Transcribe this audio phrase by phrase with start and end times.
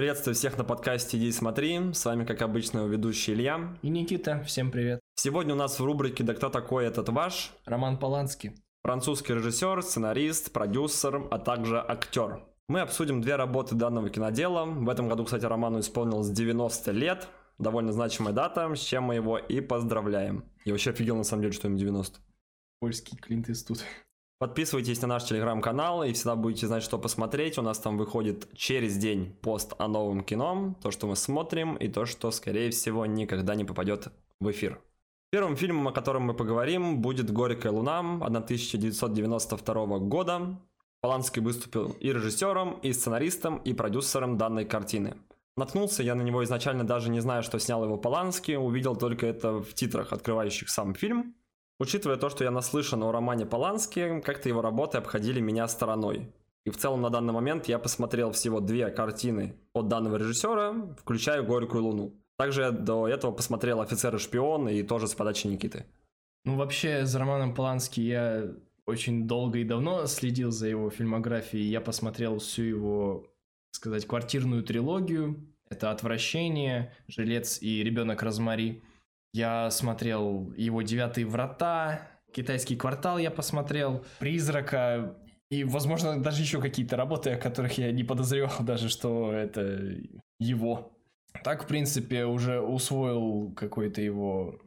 [0.00, 1.92] Приветствую всех на подкасте «Иди смотри».
[1.92, 3.76] С вами, как обычно, ведущий Илья.
[3.82, 4.98] И Никита, всем привет.
[5.14, 8.54] Сегодня у нас в рубрике «Да кто такой этот ваш?» Роман Поланский.
[8.82, 12.40] Французский режиссер, сценарист, продюсер, а также актер.
[12.66, 14.64] Мы обсудим две работы данного кинодела.
[14.64, 17.28] В этом году, кстати, Роману исполнилось 90 лет.
[17.58, 20.46] Довольно значимая дата, с чем мы его и поздравляем.
[20.64, 22.20] Я вообще офигел, на самом деле, что ему 90.
[22.80, 23.84] Польский Клинт Иствуд.
[24.40, 27.58] Подписывайтесь на наш телеграм-канал и всегда будете знать, что посмотреть.
[27.58, 31.88] У нас там выходит через день пост о новом кино, то, что мы смотрим, и
[31.88, 34.08] то, что, скорее всего, никогда не попадет
[34.40, 34.80] в эфир.
[35.28, 40.58] Первым фильмом, о котором мы поговорим, будет «Горькая луна» 1992 года.
[41.02, 45.18] Поланский выступил и режиссером, и сценаристом, и продюсером данной картины.
[45.58, 49.58] Наткнулся я на него изначально даже не зная, что снял его Поланский, увидел только это
[49.58, 51.34] в титрах, открывающих сам фильм.
[51.80, 56.30] Учитывая то, что я наслышан о романе Полански, как-то его работы обходили меня стороной.
[56.66, 61.42] И в целом на данный момент я посмотрел всего две картины от данного режиссера, включая
[61.42, 62.14] «Горькую луну».
[62.36, 65.86] Также я до этого посмотрел «Офицер и шпион» и тоже с подачи Никиты.
[66.44, 68.50] Ну, вообще, за романом Полански я
[68.84, 71.70] очень долго и давно следил за его фильмографией.
[71.70, 73.22] Я посмотрел всю его,
[73.72, 75.48] так сказать, квартирную трилогию.
[75.70, 78.82] Это «Отвращение», «Жилец» и «Ребенок Розмари».
[79.32, 85.16] Я смотрел его «Девятые врата», «Китайский квартал» я посмотрел, «Призрака»,
[85.50, 89.96] и, возможно, даже еще какие-то работы, о которых я не подозревал даже, что это
[90.38, 90.96] его.
[91.44, 94.60] Так, в принципе, уже усвоил какой-то его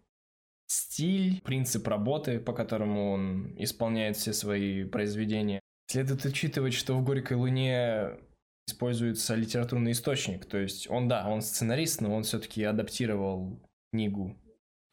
[0.68, 5.60] стиль, принцип работы, по которому он исполняет все свои произведения.
[5.88, 8.18] Следует учитывать, что в «Горькой луне»
[8.68, 14.38] используется литературный источник, то есть он, да, он сценарист, но он все-таки адаптировал книгу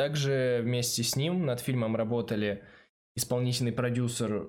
[0.00, 2.64] также вместе с ним над фильмом работали
[3.16, 4.48] исполнительный продюсер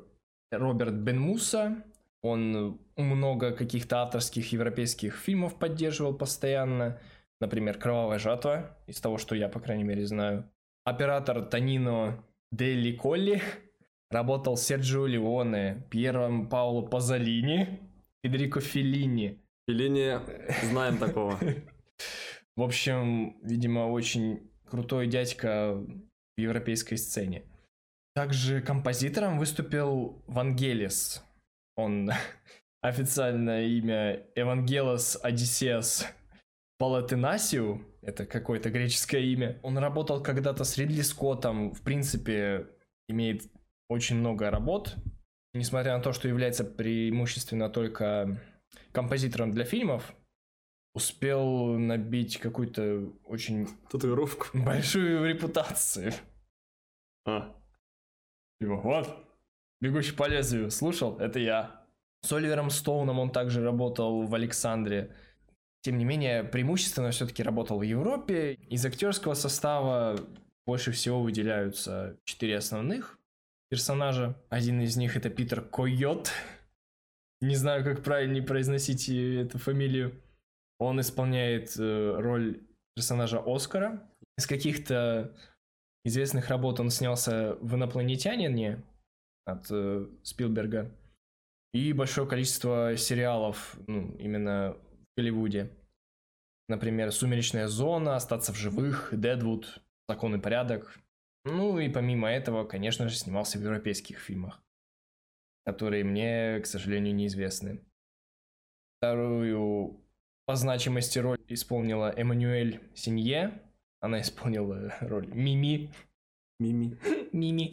[0.49, 1.83] Роберт Бенмуса.
[2.21, 7.01] Он много каких-то авторских европейских фильмов поддерживал постоянно.
[7.41, 10.49] Например, «Кровавая жатва», из того, что я, по крайней мере, знаю.
[10.85, 13.41] Оператор Тонино Делли Колли
[14.09, 17.81] работал Серджио Леоне, Пьером Пауло Пазолини,
[18.23, 19.43] Федерико Феллини.
[19.67, 20.17] Феллини
[20.71, 21.37] знаем такого.
[22.55, 27.43] В общем, видимо, очень крутой дядька в европейской сцене.
[28.15, 31.23] Также композитором выступил Вангелис.
[31.75, 32.09] Он
[32.81, 36.07] официальное имя Евангелос Одиссеас
[36.79, 39.59] Палатинасиу, это какое-то греческое имя.
[39.61, 42.67] Он работал когда-то с Ридли Скоттом, в принципе,
[43.07, 43.43] имеет
[43.89, 44.95] очень много работ,
[45.53, 48.41] несмотря на то, что является преимущественно только
[48.93, 50.15] композитором для фильмов,
[50.93, 53.67] успел набить какую-то очень...
[53.89, 54.47] Татуировку.
[54.53, 56.13] Большую репутацию.
[57.25, 57.55] А.
[58.59, 59.27] Типа, вот,
[59.81, 61.17] «Бегущий по лезвию», слушал?
[61.17, 61.83] Это я.
[62.21, 65.15] С Оливером Стоуном он также работал в Александре.
[65.81, 68.53] Тем не менее, преимущественно все-таки работал в Европе.
[68.69, 70.19] Из актерского состава
[70.67, 73.17] больше всего выделяются четыре основных
[73.71, 74.35] персонажа.
[74.49, 76.31] Один из них это Питер Койот.
[77.39, 80.21] Не знаю, как правильно произносить эту фамилию.
[80.81, 82.59] Он исполняет э, роль
[82.95, 84.01] персонажа Оскара.
[84.35, 85.37] Из каких-то
[86.03, 88.81] известных работ он снялся в «Инопланетянине»
[89.45, 90.91] от э, Спилберга.
[91.75, 95.69] И большое количество сериалов, ну, именно в Голливуде.
[96.67, 100.97] Например, «Сумеречная зона», «Остаться в живых», «Дедвуд», «Закон и порядок».
[101.45, 104.63] Ну и помимо этого, конечно же, снимался в европейских фильмах,
[105.63, 107.85] которые мне, к сожалению, неизвестны.
[108.97, 110.00] Вторую
[110.51, 113.61] по значимости роль исполнила Эммануэль Синье.
[114.01, 115.93] Она исполнила роль Мими.
[116.59, 116.97] Мими.
[117.31, 117.71] Мими.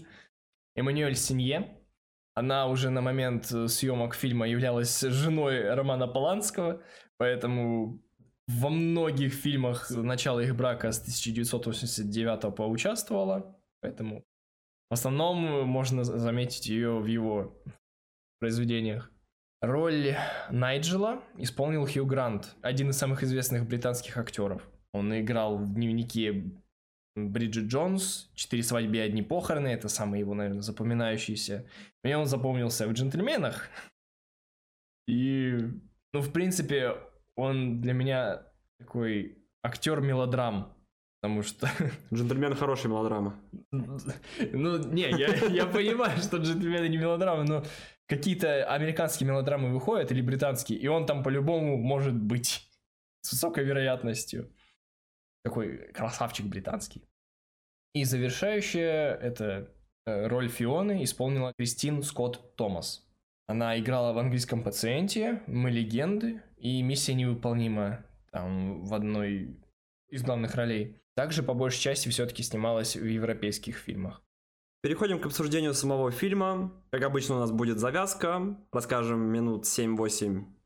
[0.76, 1.76] Эммануэль Синье.
[2.34, 6.80] Она уже на момент съемок фильма являлась женой Романа Поланского,
[7.16, 8.00] поэтому
[8.46, 14.22] во многих фильмах начала их брака с 1989 поучаствовала, поэтому
[14.88, 17.60] в основном можно заметить ее в его
[18.38, 19.10] произведениях.
[19.60, 20.14] Роль
[20.50, 24.62] Найджела исполнил Хью Грант, один из самых известных британских актеров.
[24.92, 26.52] Он играл в дневнике
[27.16, 31.66] Бриджит Джонс, «Четыре свадьбы и одни похороны», это самый его, наверное, запоминающийся.
[32.04, 33.68] Мне он запомнился в «Джентльменах».
[35.08, 35.58] И,
[36.12, 36.96] ну, в принципе,
[37.34, 38.42] он для меня
[38.78, 40.72] такой актер мелодрам,
[41.20, 41.68] потому что...
[42.14, 43.34] Джентльмен хорошая мелодрама.
[43.72, 47.64] Ну, не, я, я понимаю, что джентльмены не мелодрамы, но
[48.08, 52.68] какие-то американские мелодрамы выходят или британские, и он там по-любому может быть
[53.20, 54.52] с высокой вероятностью.
[55.44, 57.04] Такой красавчик британский.
[57.94, 59.72] И завершающая это
[60.06, 63.06] э, роль Фионы исполнила Кристин Скотт Томас.
[63.46, 69.56] Она играла в английском пациенте, мы легенды и миссия невыполнима там в одной
[70.10, 70.96] из главных ролей.
[71.14, 74.22] Также по большей части все-таки снималась в европейских фильмах.
[74.80, 76.72] Переходим к обсуждению самого фильма.
[76.90, 78.56] Как обычно у нас будет завязка.
[78.72, 80.58] Расскажем минут 7-8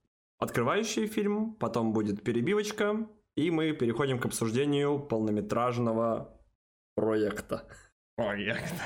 [0.43, 6.37] открывающий фильм, потом будет перебивочка, и мы переходим к обсуждению полнометражного
[6.97, 7.69] проекта.
[8.17, 8.83] Проекта.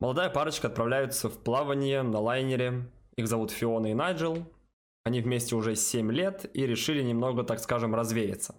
[0.00, 2.90] Молодая парочка отправляются в плавание на лайнере.
[3.16, 4.52] Их зовут Фиона и Найджел.
[5.04, 8.54] Они вместе уже 7 лет и решили немного, так скажем, развеяться.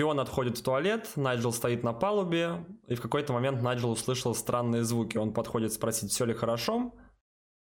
[0.00, 4.82] Фиона отходит в туалет, Найджел стоит на палубе, и в какой-то момент Найджел услышал странные
[4.82, 5.18] звуки.
[5.18, 6.94] Он подходит спросить, все ли хорошо,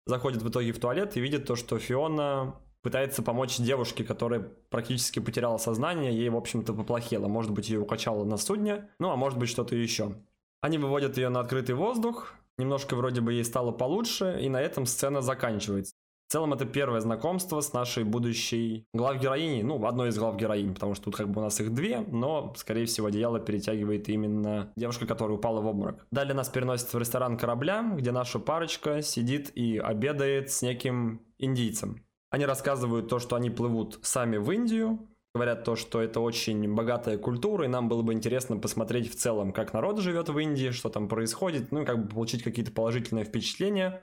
[0.07, 4.39] заходит в итоге в туалет и видит то, что Фиона пытается помочь девушке, которая
[4.71, 7.27] практически потеряла сознание, ей, в общем-то, поплохело.
[7.27, 10.15] Может быть, ее укачало на судне, ну, а может быть, что-то еще.
[10.59, 14.87] Они выводят ее на открытый воздух, немножко вроде бы ей стало получше, и на этом
[14.87, 15.93] сцена заканчивается.
[16.33, 21.05] Целом это первое знакомство с нашей будущей главгероиней, ну, одной из глав героинь, потому что
[21.05, 25.37] тут как бы у нас их две, но, скорее всего, одеяло перетягивает именно девушка, которая
[25.37, 26.07] упала в обморок.
[26.09, 32.03] Далее нас переносят в ресторан корабля, где наша парочка сидит и обедает с неким индийцем.
[32.31, 37.19] Они рассказывают то, что они плывут сами в Индию, говорят то, что это очень богатая
[37.19, 40.89] культура, и нам было бы интересно посмотреть в целом, как народ живет в Индии, что
[40.89, 44.01] там происходит, ну и как бы получить какие-то положительные впечатления.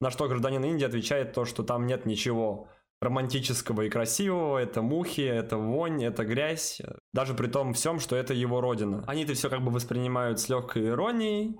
[0.00, 2.68] На что гражданин Индии отвечает то, что там нет ничего
[3.00, 6.82] романтического и красивого, это мухи, это вонь, это грязь,
[7.12, 9.04] даже при том всем, что это его родина.
[9.06, 11.56] Они это все как бы воспринимают с легкой иронией,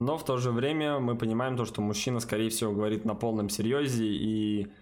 [0.00, 3.48] но в то же время мы понимаем то, что мужчина, скорее всего, говорит на полном
[3.48, 4.72] серьезе и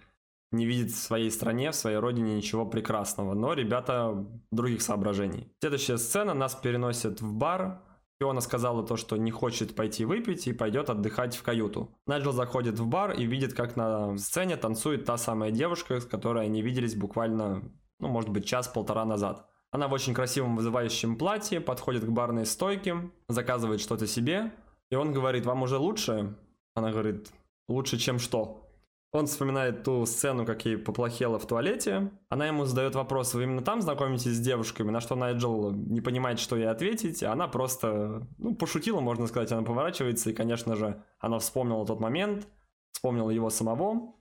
[0.51, 3.33] не видит в своей стране, в своей родине ничего прекрасного.
[3.33, 5.51] Но ребята других соображений.
[5.59, 7.83] Следующая сцена нас переносит в бар.
[8.19, 11.89] Фиона сказала то, что не хочет пойти выпить и пойдет отдыхать в каюту.
[12.05, 16.45] Найджел заходит в бар и видит, как на сцене танцует та самая девушка, с которой
[16.45, 17.63] они виделись буквально,
[17.99, 19.47] ну, может быть, час-полтора назад.
[19.71, 24.51] Она в очень красивом вызывающем платье, подходит к барной стойке, заказывает что-то себе,
[24.89, 26.35] и он говорит, вам уже лучше?
[26.73, 27.31] Она говорит,
[27.69, 28.68] лучше, чем что?
[29.11, 32.11] Он вспоминает ту сцену, как ей поплохело в туалете.
[32.29, 34.91] Она ему задает вопрос, вы именно там знакомитесь с девушками?
[34.91, 37.23] На что Найджел не понимает, что ей ответить.
[37.23, 39.51] Она просто, ну, пошутила, можно сказать.
[39.51, 42.47] Она поворачивается, и, конечно же, она вспомнила тот момент,
[42.91, 44.13] вспомнила его самого.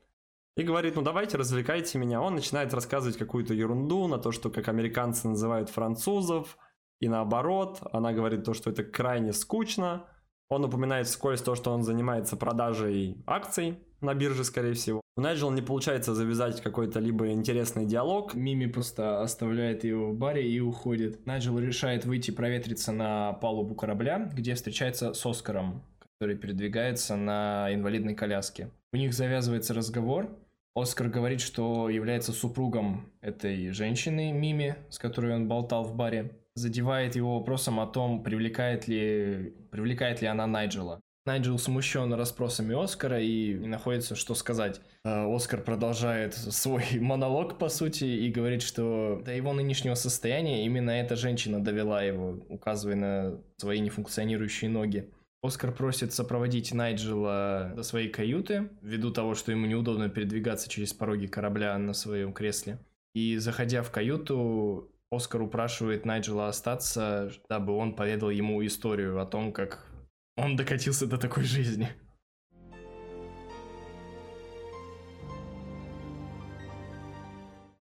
[0.56, 2.22] И говорит, ну давайте, развлекайте меня.
[2.22, 6.56] Он начинает рассказывать какую-то ерунду на то, что как американцы называют французов,
[6.98, 7.80] и наоборот.
[7.92, 10.06] Она говорит то, что это крайне скучно.
[10.48, 15.00] Он упоминает вскользь то, что он занимается продажей акций на бирже, скорее всего.
[15.16, 18.34] У Найджела не получается завязать какой-то либо интересный диалог.
[18.34, 21.26] Мими просто оставляет его в баре и уходит.
[21.26, 25.82] Найджел решает выйти проветриться на палубу корабля, где встречается с Оскаром,
[26.20, 28.70] который передвигается на инвалидной коляске.
[28.92, 30.30] У них завязывается разговор.
[30.76, 36.30] Оскар говорит, что является супругом этой женщины, Мими, с которой он болтал в баре.
[36.54, 41.00] Задевает его вопросом о том, привлекает ли, привлекает ли она Найджела.
[41.26, 44.80] Найджел смущен расспросами Оскара и не находится, что сказать.
[45.04, 50.90] А, Оскар продолжает свой монолог, по сути, и говорит, что до его нынешнего состояния именно
[50.90, 55.10] эта женщина довела его, указывая на свои нефункционирующие ноги.
[55.40, 61.26] Оскар просит сопроводить Найджела до своей каюты, ввиду того, что ему неудобно передвигаться через пороги
[61.26, 62.78] корабля на своем кресле.
[63.14, 69.52] И заходя в каюту, Оскар упрашивает Найджела остаться, дабы он поведал ему историю о том,
[69.52, 69.86] как
[70.38, 71.88] он докатился до такой жизни.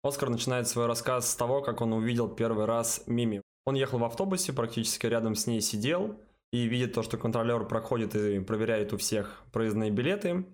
[0.03, 3.43] Оскар начинает свой рассказ с того, как он увидел первый раз Мими.
[3.67, 6.19] Он ехал в автобусе, практически рядом с ней сидел,
[6.53, 10.47] и видит то, что контролер проходит и проверяет у всех проездные билеты.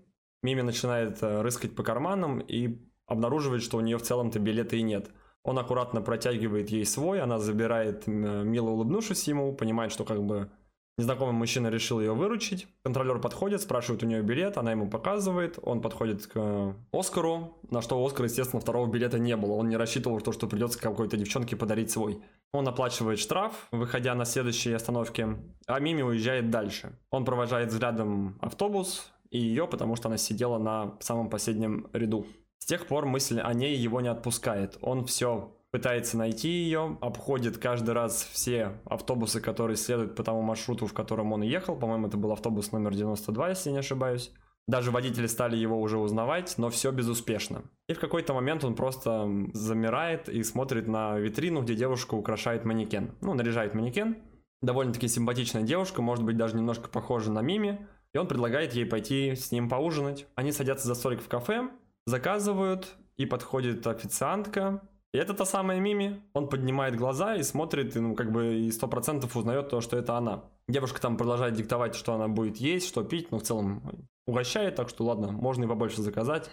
[0.42, 4.82] Мими начинает э, рыскать по карманам и обнаруживает, что у нее в целом-то билета и
[4.82, 5.10] нет.
[5.44, 10.50] Он аккуратно протягивает ей свой, она забирает, мило улыбнувшись ему, понимает, что как бы
[10.98, 12.66] Незнакомый мужчина решил ее выручить.
[12.82, 15.58] Контролер подходит, спрашивает у нее билет, она ему показывает.
[15.62, 19.52] Он подходит к Оскару, на что у Оскара, естественно, второго билета не было.
[19.52, 22.22] Он не рассчитывал, то, что придется какой-то девчонке подарить свой.
[22.52, 25.36] Он оплачивает штраф, выходя на следующей остановке,
[25.66, 26.98] а Мими уезжает дальше.
[27.10, 32.26] Он провожает взглядом автобус и ее, потому что она сидела на самом последнем ряду.
[32.58, 34.78] С тех пор мысль о ней его не отпускает.
[34.80, 40.87] Он все пытается найти ее, обходит каждый раз все автобусы, которые следуют по тому маршруту,
[40.87, 41.76] в котором он ехал.
[41.76, 44.33] По-моему, это был автобус номер 92, если не ошибаюсь.
[44.66, 47.64] Даже водители стали его уже узнавать, но все безуспешно.
[47.90, 53.11] И в какой-то момент он просто замирает и смотрит на витрину, где девушка украшает манекен.
[53.21, 54.16] Ну, наряжает манекен.
[54.62, 59.35] довольно-таки симпатичная девушка, может быть, даже немножко похожа на Мими, и он предлагает ей пойти
[59.35, 60.26] с ним поужинать.
[60.37, 61.68] Они садятся за столик в кафе,
[62.06, 64.83] заказывают, и подходит официантка,
[65.16, 66.23] и это та самая Мими.
[66.35, 69.96] Он поднимает глаза и смотрит, и, ну, как бы, и сто процентов узнает то, что
[69.96, 70.44] это она.
[70.68, 73.82] Девушка там продолжает диктовать, что она будет есть, что пить, но в целом
[74.26, 76.50] угощает, так что ладно, можно и побольше заказать.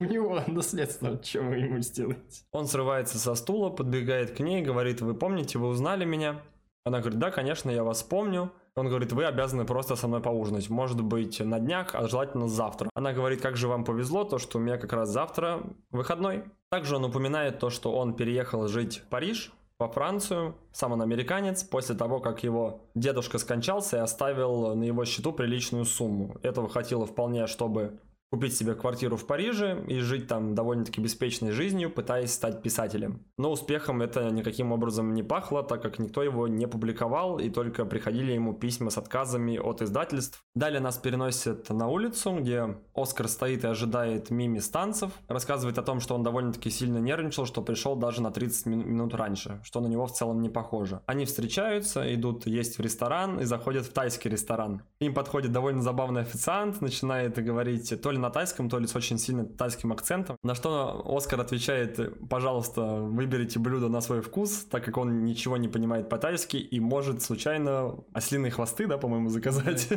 [0.00, 2.42] У него наследство, вы ему сделаете?
[2.50, 6.42] Он срывается со стула, подбегает к ней, говорит, вы помните, вы узнали меня?
[6.84, 8.50] Она говорит, да, конечно, я вас помню.
[8.74, 10.68] Он говорит, вы обязаны просто со мной поужинать.
[10.68, 12.90] Может быть, на днях, а желательно завтра.
[12.94, 16.44] Она говорит, как же вам повезло, то, что у меня как раз завтра выходной.
[16.70, 21.64] Также он упоминает то, что он переехал жить в Париж, во Францию, сам он американец,
[21.64, 26.36] после того, как его дедушка скончался и оставил на его счету приличную сумму.
[26.44, 27.98] Этого хватило вполне, чтобы
[28.30, 33.24] купить себе квартиру в Париже и жить там довольно-таки беспечной жизнью, пытаясь стать писателем.
[33.36, 37.84] Но успехом это никаким образом не пахло, так как никто его не публиковал, и только
[37.84, 40.44] приходили ему письма с отказами от издательств.
[40.54, 45.98] Далее нас переносят на улицу, где Оскар стоит и ожидает Мими станцев, рассказывает о том,
[45.98, 50.06] что он довольно-таки сильно нервничал, что пришел даже на 30 минут раньше, что на него
[50.06, 51.00] в целом не похоже.
[51.06, 54.82] Они встречаются, идут есть в ресторан и заходят в тайский ресторан.
[55.00, 59.18] Им подходит довольно забавный официант, начинает говорить то ли на тайском, то ли с очень
[59.18, 60.36] сильно тайским акцентом.
[60.42, 65.68] На что Оскар отвечает, пожалуйста, выберите блюдо на свой вкус, так как он ничего не
[65.68, 69.88] понимает по-тайски и может случайно ослиные хвосты, да, по-моему, заказать.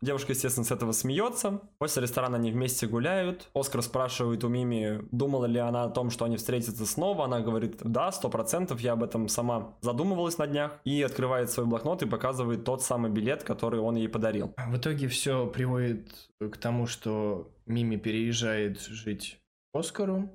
[0.00, 1.60] Девушка, естественно, с этого смеется.
[1.78, 3.48] После ресторана они вместе гуляют.
[3.54, 7.24] Оскар спрашивает у Мими, думала ли она о том, что они встретятся снова.
[7.24, 10.80] Она говорит, да, сто процентов, я об этом сама задумывалась на днях.
[10.84, 14.54] И открывает свой блокнот и показывает тот самый билет, который он ей подарил.
[14.68, 19.38] В итоге все приводит к тому, что Мими переезжает жить
[19.72, 20.30] Оскару,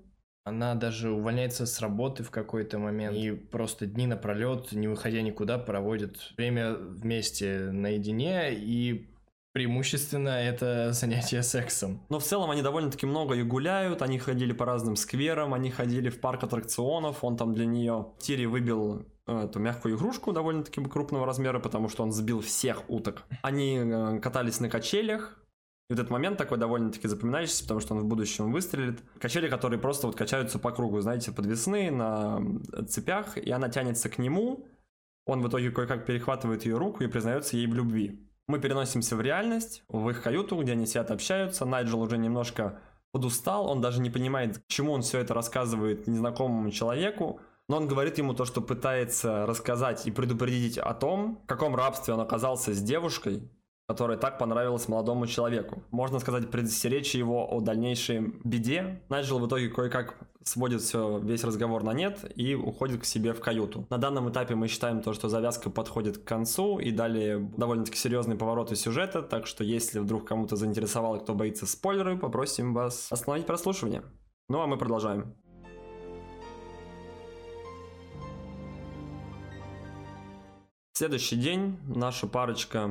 [0.45, 3.17] она даже увольняется с работы в какой-то момент.
[3.17, 8.53] И просто дни напролет, не выходя никуда, проводит время вместе наедине.
[8.53, 9.10] И
[9.53, 12.05] преимущественно это занятие сексом.
[12.10, 16.10] Но в целом они довольно-таки много и гуляют, они ходили по разным скверам, они ходили
[16.10, 21.60] в парк аттракционов, он там для нее Тири выбил эту мягкую игрушку довольно-таки крупного размера,
[21.60, 23.24] потому что он сбил всех уток.
[23.41, 25.39] Они э, катались на качелях,
[25.87, 29.03] и вот этот момент такой довольно-таки запоминающийся, потому что он в будущем выстрелит.
[29.19, 32.41] Качели, которые просто вот качаются по кругу, знаете, подвесные на
[32.87, 34.65] цепях, и она тянется к нему.
[35.27, 38.27] Он в итоге кое-как перехватывает ее руку и признается ей в любви.
[38.47, 41.65] Мы переносимся в реальность, в их каюту, где они сидят, общаются.
[41.65, 42.79] Найджел уже немножко
[43.11, 47.39] подустал, он даже не понимает, к чему он все это рассказывает незнакомому человеку.
[47.67, 52.13] Но он говорит ему то, что пытается рассказать и предупредить о том, в каком рабстве
[52.13, 53.49] он оказался с девушкой,
[53.87, 55.83] которая так понравилась молодому человеку.
[55.91, 59.01] Можно сказать, предостеречь его о дальнейшей беде.
[59.09, 63.39] Найджел в итоге кое-как сводит все, весь разговор на нет и уходит к себе в
[63.39, 63.85] каюту.
[63.89, 68.37] На данном этапе мы считаем то, что завязка подходит к концу и далее довольно-таки серьезные
[68.37, 74.03] повороты сюжета, так что если вдруг кому-то заинтересовало, кто боится спойлеры, попросим вас остановить прослушивание.
[74.49, 75.35] Ну а мы продолжаем.
[80.93, 82.89] Следующий день наша парочка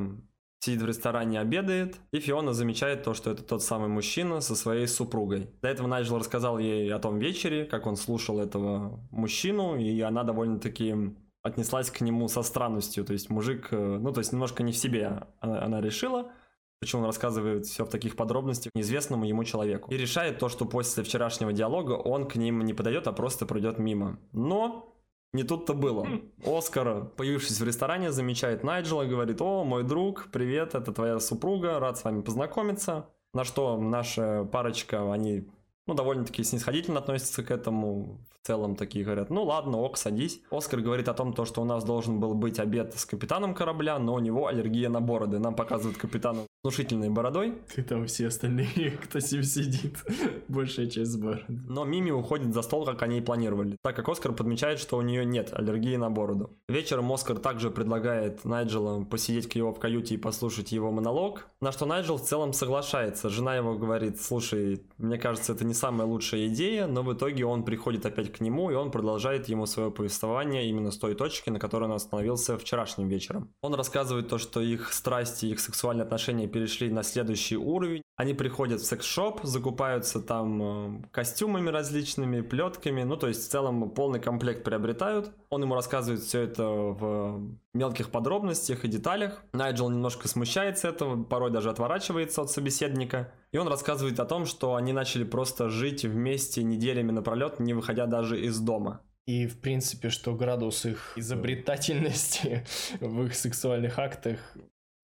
[0.64, 4.86] сидит в ресторане, обедает, и Фиона замечает то, что это тот самый мужчина со своей
[4.86, 5.50] супругой.
[5.62, 10.24] До этого Найджел рассказал ей о том вечере, как он слушал этого мужчину, и она
[10.24, 10.94] довольно-таки
[11.42, 13.04] отнеслась к нему со странностью.
[13.04, 16.32] То есть мужик, э, ну то есть немножко не в себе она, она решила,
[16.80, 19.90] Почему он рассказывает все в таких подробностях неизвестному ему человеку.
[19.90, 23.78] И решает то, что после вчерашнего диалога он к ним не подойдет, а просто пройдет
[23.78, 24.18] мимо.
[24.32, 24.93] Но
[25.34, 26.06] не тут-то было.
[26.06, 26.30] Хм.
[26.46, 31.98] Оскар, появившись в ресторане, замечает Найджела, говорит, о, мой друг, привет, это твоя супруга, рад
[31.98, 33.10] с вами познакомиться.
[33.34, 35.48] На что наша парочка, они
[35.86, 38.20] ну, довольно-таки снисходительно относятся к этому.
[38.42, 40.40] В целом такие говорят, ну ладно, ок, садись.
[40.50, 43.98] Оскар говорит о том, то, что у нас должен был быть обед с капитаном корабля,
[43.98, 45.38] но у него аллергия на бороды.
[45.38, 47.54] Нам показывают капитана внушительной бородой.
[47.76, 49.98] И там все остальные, кто с ним сидит,
[50.48, 51.44] большая часть с бородой.
[51.48, 55.02] Но Мими уходит за стол, как они и планировали, так как Оскар подмечает, что у
[55.02, 56.50] нее нет аллергии на бороду.
[56.68, 61.70] Вечером Оскар также предлагает Найджелу посидеть к его в каюте и послушать его монолог, на
[61.70, 63.28] что Найджел в целом соглашается.
[63.28, 67.64] Жена его говорит, слушай, мне кажется, это не самая лучшая идея, но в итоге он
[67.64, 71.58] приходит опять к нему, и он продолжает ему свое повествование именно с той точки, на
[71.58, 73.52] которой он остановился вчерашним вечером.
[73.62, 78.02] Он рассказывает то, что их страсти, их сексуальные отношения перешли на следующий уровень.
[78.16, 83.90] Они приходят в секс-шоп, закупаются там э, костюмами различными, плетками, ну то есть в целом
[83.90, 85.32] полный комплект приобретают.
[85.54, 89.44] Он ему рассказывает все это в мелких подробностях и деталях.
[89.52, 93.32] Найджел немножко смущается этого, порой даже отворачивается от собеседника.
[93.52, 98.06] И он рассказывает о том, что они начали просто жить вместе неделями напролет, не выходя
[98.06, 99.02] даже из дома.
[99.26, 102.66] И, в принципе, что градус их изобретательности
[103.00, 104.40] в их сексуальных актах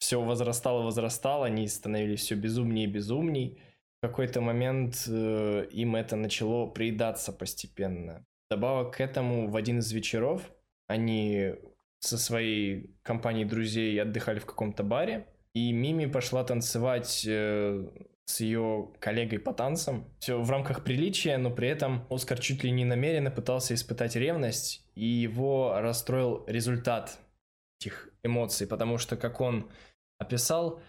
[0.01, 3.63] все возрастало, возрастало, они становились все безумнее и безумней.
[4.03, 8.27] В какой-то момент э, им это начало приедаться постепенно.
[8.51, 10.43] Добавок к этому, в один из вечеров
[10.89, 11.55] они
[12.01, 17.89] со своей компанией друзей отдыхали в каком-то баре, и Мими пошла танцевать э,
[18.25, 20.05] с ее коллегой по танцам.
[20.19, 24.85] Все в рамках приличия, но при этом Оскар чуть ли не намеренно пытался испытать ревность,
[24.95, 27.19] и его расстроил результат
[27.81, 29.71] этих эмоций, потому что, как он
[30.19, 30.81] описал,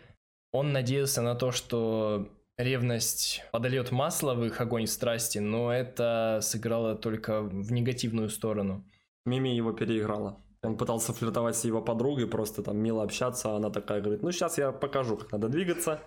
[0.52, 2.30] он надеялся на то, что
[2.64, 8.86] ревность подольет масло в их огонь страсти, но это сыграло только в негативную сторону.
[9.26, 10.38] Мими его переиграла.
[10.64, 14.32] Он пытался флиртовать с его подругой, просто там мило общаться, а она такая говорит, ну
[14.32, 16.02] сейчас я покажу, как надо двигаться.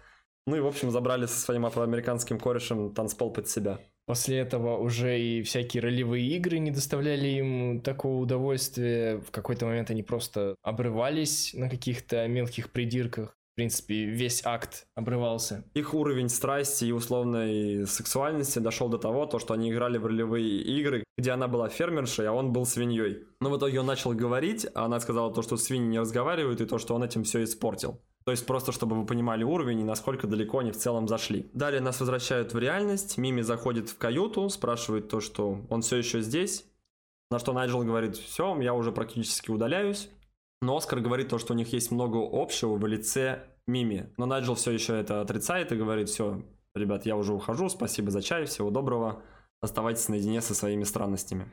[0.47, 3.81] Ну и, в общем, забрали со своим афроамериканским корешем танцпол под себя.
[4.07, 9.19] После этого уже и всякие ролевые игры не доставляли им такого удовольствия.
[9.19, 13.35] В какой-то момент они просто обрывались на каких-то мелких придирках.
[13.55, 15.65] В принципе, весь акт обрывался.
[15.75, 20.61] Их уровень страсти и условной сексуальности дошел до того, то, что они играли в ролевые
[20.61, 23.29] игры, где она была фермершей, а он был свиньей.
[23.41, 26.67] Но в итоге он начал говорить, а она сказала то, что свиньи не разговаривают, и
[26.67, 28.01] то, что он этим все испортил.
[28.25, 31.49] То есть просто, чтобы вы понимали уровень и насколько далеко они в целом зашли.
[31.55, 33.19] Далее нас возвращают в реальность.
[33.19, 36.65] Мими заходит в каюту, спрашивает то, что он все еще здесь.
[37.31, 40.11] На что Найджел говорит, все, я уже практически удаляюсь.
[40.65, 44.11] Но Оскар говорит то, что у них есть много общего в лице Мими.
[44.17, 46.43] Но Найджел все еще это отрицает и говорит, все,
[46.75, 49.23] ребят, я уже ухожу, спасибо за чай, всего доброго.
[49.61, 51.53] Оставайтесь наедине со своими странностями.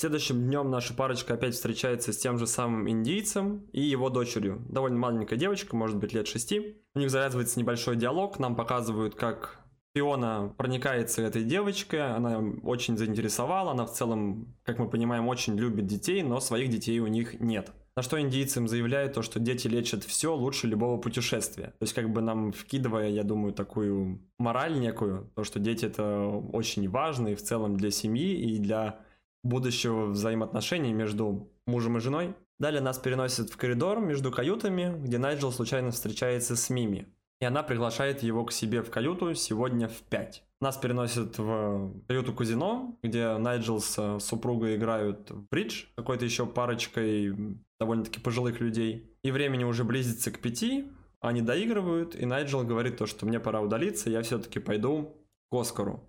[0.00, 4.64] Следующим днем наша парочка опять встречается с тем же самым индийцем и его дочерью.
[4.68, 6.82] Довольно маленькая девочка, может быть лет шести.
[6.96, 9.57] У них завязывается небольшой диалог, нам показывают, как
[9.94, 15.86] Фиона проникается этой девочкой, она очень заинтересовала, она в целом, как мы понимаем, очень любит
[15.86, 17.72] детей, но своих детей у них нет.
[17.96, 21.74] На что индийцам заявляют то, что дети лечат все лучше любого путешествия.
[21.78, 26.28] То есть как бы нам вкидывая, я думаю, такую мораль некую, то, что дети это
[26.28, 29.00] очень важно и в целом для семьи и для
[29.42, 32.34] будущего взаимоотношений между мужем и женой.
[32.60, 37.08] Далее нас переносят в коридор между каютами, где Найджел случайно встречается с Мими.
[37.40, 40.44] И она приглашает его к себе в каюту сегодня в 5.
[40.60, 47.56] Нас переносят в каюту казино, где Найджел с супругой играют в бридж, какой-то еще парочкой
[47.78, 49.16] довольно-таки пожилых людей.
[49.22, 53.60] И времени уже близится к пяти, они доигрывают, и Найджел говорит то, что мне пора
[53.60, 55.16] удалиться, я все-таки пойду
[55.50, 56.00] к Оскару.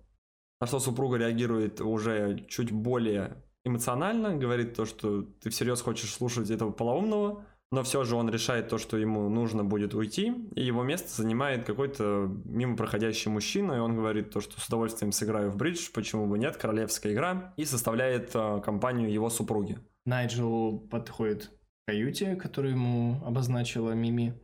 [0.60, 6.50] На что супруга реагирует уже чуть более эмоционально, говорит то, что ты всерьез хочешь слушать
[6.50, 10.82] этого полоумного, но все же он решает то, что ему нужно будет уйти, и его
[10.82, 15.56] место занимает какой-то мимо проходящий мужчина, и он говорит то, что с удовольствием сыграю в
[15.56, 19.78] бридж, почему бы нет, королевская игра, и составляет э, компанию его супруги.
[20.04, 24.40] Найджел подходит к каюте, которую ему обозначила Мими,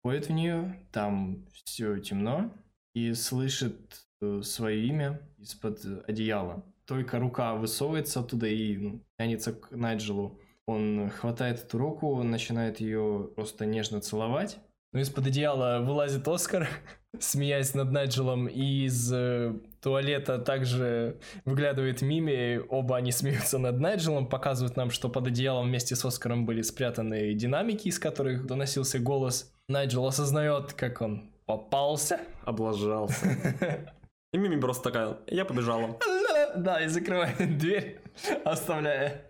[0.00, 2.52] входит в нее, там все темно,
[2.94, 6.64] и слышит Э, свое имя из-под одеяла.
[6.86, 10.38] Только рука высовывается оттуда и ну, тянется к Найджелу.
[10.66, 14.58] Он хватает эту руку, начинает ее просто нежно целовать.
[14.92, 16.68] Но из-под одеяла вылазит Оскар,
[17.18, 24.28] смеясь над Найджелом, и из э, туалета также выглядывает Мими, оба они смеются над Найджелом,
[24.28, 29.52] показывают нам, что под одеялом вместе с Оскаром были спрятаны динамики, из которых доносился голос.
[29.68, 32.20] Найджел осознает, как он попался.
[32.44, 33.94] Облажался.
[34.34, 35.98] И Мими просто такая, я побежала.
[36.54, 37.98] Да, и закрывает дверь,
[38.44, 39.22] оставляя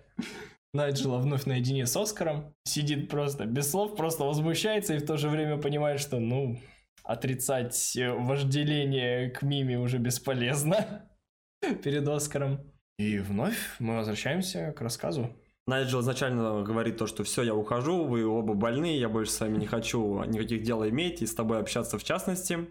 [0.72, 2.54] Найджела вновь наедине с Оскаром.
[2.64, 6.58] Сидит просто без слов, просто возмущается и в то же время понимает, что, ну,
[7.04, 11.10] отрицать вожделение к Мими уже бесполезно
[11.82, 12.72] перед Оскаром.
[12.98, 15.36] И вновь мы возвращаемся к рассказу.
[15.66, 19.58] Найджел изначально говорит то, что все, я ухожу, вы оба больны, я больше с вами
[19.58, 22.68] не хочу никаких дел иметь и с тобой общаться в частности,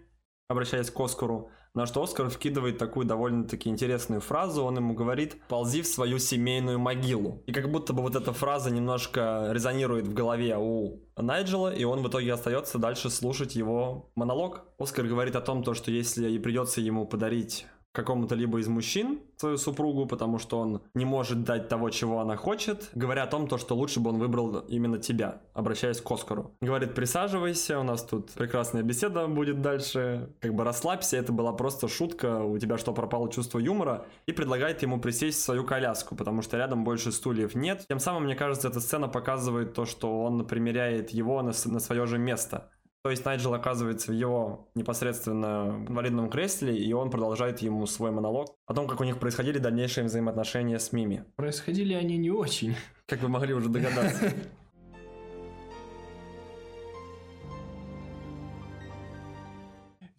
[0.49, 1.51] обращаясь к Оскару.
[1.73, 4.63] На что Оскар вкидывает такую довольно-таки интересную фразу.
[4.63, 7.43] Он ему говорит «ползи в свою семейную могилу».
[7.45, 12.01] И как будто бы вот эта фраза немножко резонирует в голове у Найджела, и он
[12.01, 14.65] в итоге остается дальше слушать его монолог.
[14.79, 19.19] Оскар говорит о том, то, что если и придется ему подарить какому-то либо из мужчин
[19.37, 23.47] свою супругу, потому что он не может дать того, чего она хочет, говоря о том,
[23.47, 26.55] то, что лучше бы он выбрал именно тебя, обращаясь к Оскару.
[26.61, 31.87] Говорит, присаживайся, у нас тут прекрасная беседа будет дальше, как бы расслабься, это была просто
[31.87, 36.41] шутка, у тебя что, пропало чувство юмора, и предлагает ему присесть в свою коляску, потому
[36.41, 37.85] что рядом больше стульев нет.
[37.89, 42.05] Тем самым, мне кажется, эта сцена показывает то, что он примеряет его на, на свое
[42.05, 42.69] же место
[43.03, 48.55] То есть Найджел оказывается в его непосредственно инвалидном кресле, и он продолжает ему свой монолог
[48.67, 51.25] о том, как у них происходили дальнейшие взаимоотношения с Мими.
[51.35, 52.75] Происходили они не очень.
[53.07, 54.31] Как вы могли уже догадаться.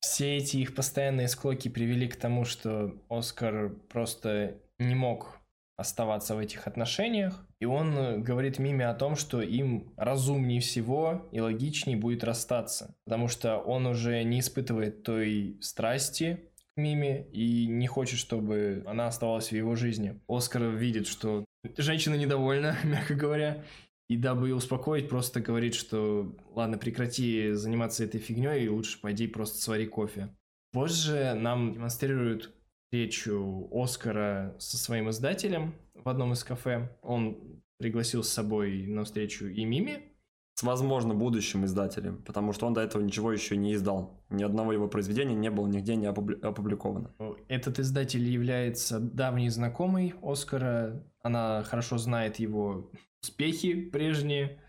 [0.01, 5.39] Все эти их постоянные склоки привели к тому, что Оскар просто не мог
[5.77, 7.47] оставаться в этих отношениях.
[7.61, 12.95] И он э, говорит Миме о том, что им разумнее всего и логичнее будет расстаться.
[13.05, 16.41] Потому что он уже не испытывает той страсти
[16.75, 20.21] к Миме и не хочет, чтобы она оставалась в его жизни.
[20.29, 21.45] Оскар видит, что
[21.77, 23.65] женщина недовольна, мягко говоря.
[24.09, 29.27] И дабы ее успокоить, просто говорит, что ладно, прекрати заниматься этой фигней и лучше пойди
[29.27, 30.29] просто свари кофе.
[30.73, 32.53] Позже нам демонстрируют
[32.93, 36.95] встречу Оскара со своим издателем в одном из кафе.
[37.01, 40.13] Он пригласил с собой на встречу и Мими.
[40.57, 44.23] С, возможно, будущим издателем, потому что он до этого ничего еще не издал.
[44.29, 47.15] Ни одного его произведения не было нигде не опубликовано.
[47.49, 51.03] Этот издатель является давней знакомой Оскара.
[51.23, 52.91] Она хорошо знает его
[53.23, 54.61] успехи прежние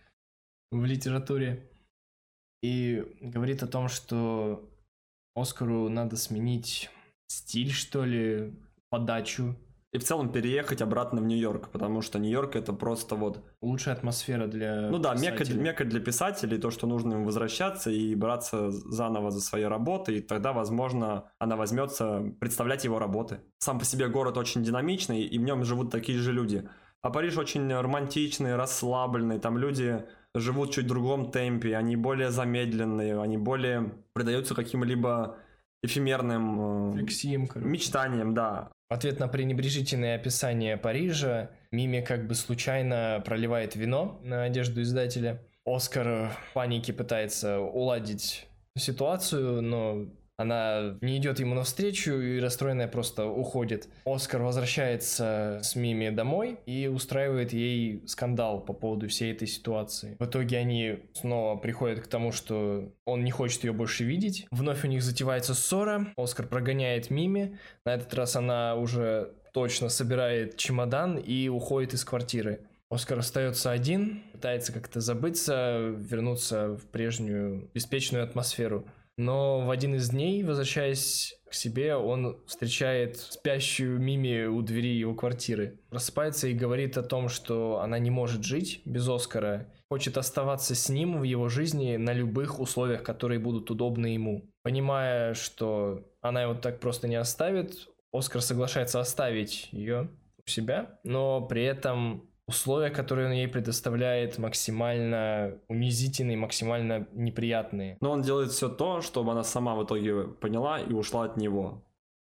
[0.71, 1.69] в литературе.
[2.61, 4.69] И говорит о том, что
[5.35, 6.89] Оскару надо сменить
[7.33, 8.53] стиль, что ли,
[8.89, 9.55] подачу.
[9.91, 13.43] И в целом переехать обратно в Нью-Йорк, потому что Нью-Йорк это просто вот...
[13.61, 18.15] Лучшая атмосфера для Ну да, мека, мека для писателей, то, что нужно им возвращаться и
[18.15, 23.41] браться заново за свои работы, и тогда, возможно, она возьмется представлять его работы.
[23.59, 26.67] Сам по себе город очень динамичный, и в нем живут такие же люди.
[27.03, 33.21] А Париж очень романтичный, расслабленный, там люди живут чуть в другом темпе, они более замедленные,
[33.21, 35.37] они более предаются каким-либо
[35.83, 38.71] эфемерным Флексием, мечтанием, да.
[38.89, 45.41] В ответ на пренебрежительное описание Парижа, Мими как бы случайно проливает вино на одежду издателя.
[45.65, 50.05] Оскар в панике пытается уладить ситуацию, но
[50.37, 53.87] она не идет ему навстречу и расстроенная просто уходит.
[54.05, 60.17] Оскар возвращается с Мими домой и устраивает ей скандал по поводу всей этой ситуации.
[60.19, 64.47] В итоге они снова приходят к тому, что он не хочет ее больше видеть.
[64.51, 66.07] Вновь у них затевается ссора.
[66.17, 67.59] Оскар прогоняет Мими.
[67.85, 72.61] На этот раз она уже точно собирает чемодан и уходит из квартиры.
[72.89, 78.85] Оскар остается один, пытается как-то забыться, вернуться в прежнюю беспечную атмосферу.
[79.17, 85.13] Но в один из дней, возвращаясь к себе, он встречает спящую Мими у двери его
[85.13, 85.79] квартиры.
[85.89, 90.89] Просыпается и говорит о том, что она не может жить без Оскара, хочет оставаться с
[90.89, 94.49] ним в его жизни на любых условиях, которые будут удобны ему.
[94.63, 100.09] Понимая, что она его так просто не оставит, Оскар соглашается оставить ее
[100.43, 107.97] у себя, но при этом условия, которые он ей предоставляет, максимально унизительные, максимально неприятные.
[108.01, 111.83] Но он делает все то, чтобы она сама в итоге поняла и ушла от него.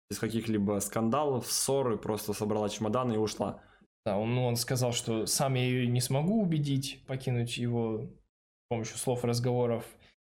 [0.10, 3.62] Без каких-либо скандалов, ссоры, просто собрала чемодан и ушла.
[4.06, 8.70] Да, он, ну, он сказал, что сам я ее не смогу убедить покинуть его с
[8.70, 9.86] помощью слов и разговоров,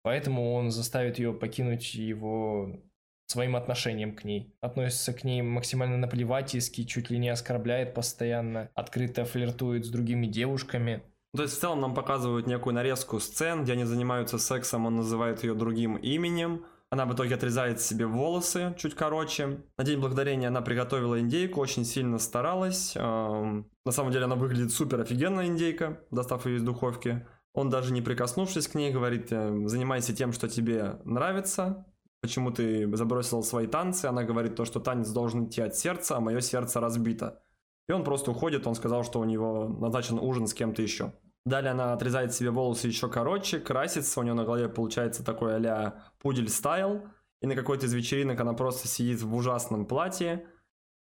[0.03, 2.79] поэтому он заставит ее покинуть его
[3.27, 4.53] своим отношением к ней.
[4.61, 11.03] Относится к ней максимально наплевательски, чуть ли не оскорбляет постоянно, открыто флиртует с другими девушками.
[11.35, 15.43] То есть в целом нам показывают некую нарезку сцен, где они занимаются сексом, он называет
[15.43, 16.65] ее другим именем.
[16.91, 19.61] Она в итоге отрезает себе волосы чуть короче.
[19.77, 22.93] На День Благодарения она приготовила индейку, очень сильно старалась.
[22.95, 27.25] Эм, на самом деле она выглядит супер офигенная индейка, достав ее из духовки.
[27.53, 31.85] Он даже не прикоснувшись к ней, говорит, «Э, занимайся тем, что тебе нравится,
[32.25, 36.19] почему ты забросил свои танцы, она говорит то, что танец должен идти от сердца, а
[36.19, 37.43] мое сердце разбито.
[37.87, 41.13] И он просто уходит, он сказал, что у него назначен ужин с кем-то еще.
[41.45, 46.03] Далее она отрезает себе волосы еще короче, красится, у нее на голове получается такой а-ля
[46.19, 47.03] пудель стайл,
[47.43, 50.47] и на какой-то из вечеринок она просто сидит в ужасном платье,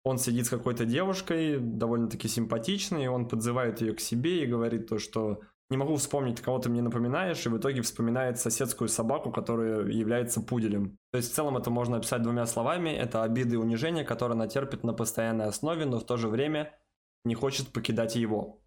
[0.04, 5.00] он сидит с какой-то девушкой, довольно-таки симпатичной, он подзывает ее к себе и говорит то,
[5.00, 9.86] что не могу вспомнить, кого ты мне напоминаешь, и в итоге вспоминает соседскую собаку, которая
[9.86, 10.98] является пуделем.
[11.12, 12.90] То есть в целом это можно описать двумя словами.
[12.90, 16.74] Это обиды и унижения, которые она терпит на постоянной основе, но в то же время
[17.24, 18.62] не хочет покидать его.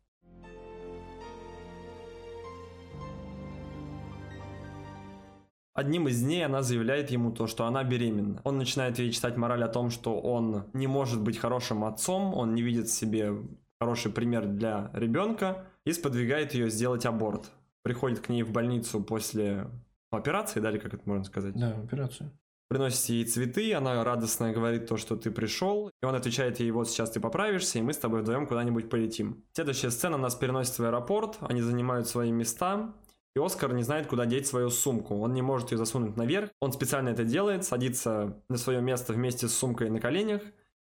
[5.73, 8.41] Одним из дней она заявляет ему то, что она беременна.
[8.43, 12.53] Он начинает ей читать мораль о том, что он не может быть хорошим отцом, он
[12.53, 13.33] не видит в себе
[13.81, 17.49] хороший пример для ребенка и сподвигает ее сделать аборт.
[17.81, 19.65] Приходит к ней в больницу после
[20.11, 21.55] операции, да, или как это можно сказать?
[21.55, 22.31] Да, операцию.
[22.69, 26.89] Приносит ей цветы, она радостно говорит то, что ты пришел, и он отвечает ей, вот
[26.89, 29.43] сейчас ты поправишься, и мы с тобой вдвоем куда-нибудь полетим.
[29.53, 32.93] Следующая сцена нас переносит в аэропорт, они занимают свои места,
[33.35, 35.15] И Оскар не знает, куда деть свою сумку.
[35.19, 36.51] Он не может ее засунуть наверх.
[36.59, 40.41] Он специально это делает, садится на свое место вместе с сумкой на коленях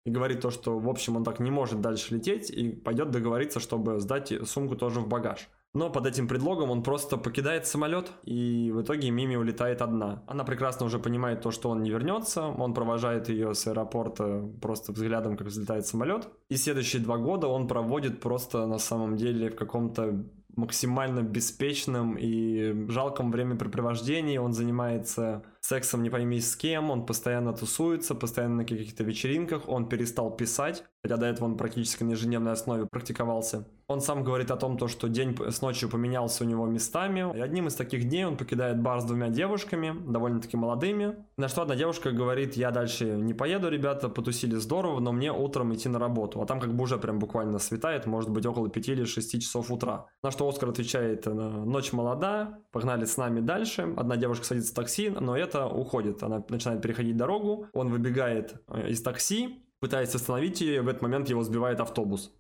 [0.05, 3.61] и говорит то, что, в общем, он так не может дальше лететь и пойдет договориться,
[3.61, 5.49] чтобы сдать сумку тоже в багаж.
[5.73, 10.23] Но под этим предлогом он просто покидает самолет, и в итоге Мими улетает одна.
[10.29, 14.93] Она прекрасно уже понимает то, что он не вернется, он провожает ее с аэропорта просто
[14.93, 16.29] взглядом, как взлетает самолет.
[16.49, 22.89] И следующие два года он проводит просто на самом деле в каком-то максимально беспечном и
[22.89, 24.39] жалком времяпрепровождении.
[24.39, 29.89] Он занимается сексом не пойми с кем, он постоянно тусуется, постоянно на каких-то вечеринках, он
[29.89, 33.67] перестал писать, хотя до этого он практически на ежедневной основе практиковался.
[33.87, 37.37] Он сам говорит о том, то, что день с ночью поменялся у него местами.
[37.37, 41.17] И одним из таких дней он покидает бар с двумя девушками, довольно-таки молодыми.
[41.37, 45.75] На что одна девушка говорит, я дальше не поеду, ребята, потусили здорово, но мне утром
[45.75, 46.41] идти на работу.
[46.41, 49.71] А там как бы уже прям буквально светает, может быть около 5 или 6 часов
[49.71, 50.07] утра.
[50.23, 53.93] На что Оскар отвечает, ночь молода, погнали с нами дальше.
[53.99, 56.23] Одна девушка садится в такси, но это уходит.
[56.23, 61.03] Она начинает переходить дорогу, он выбегает э, из такси, пытается остановить ее, и в этот
[61.03, 62.33] момент его сбивает автобус.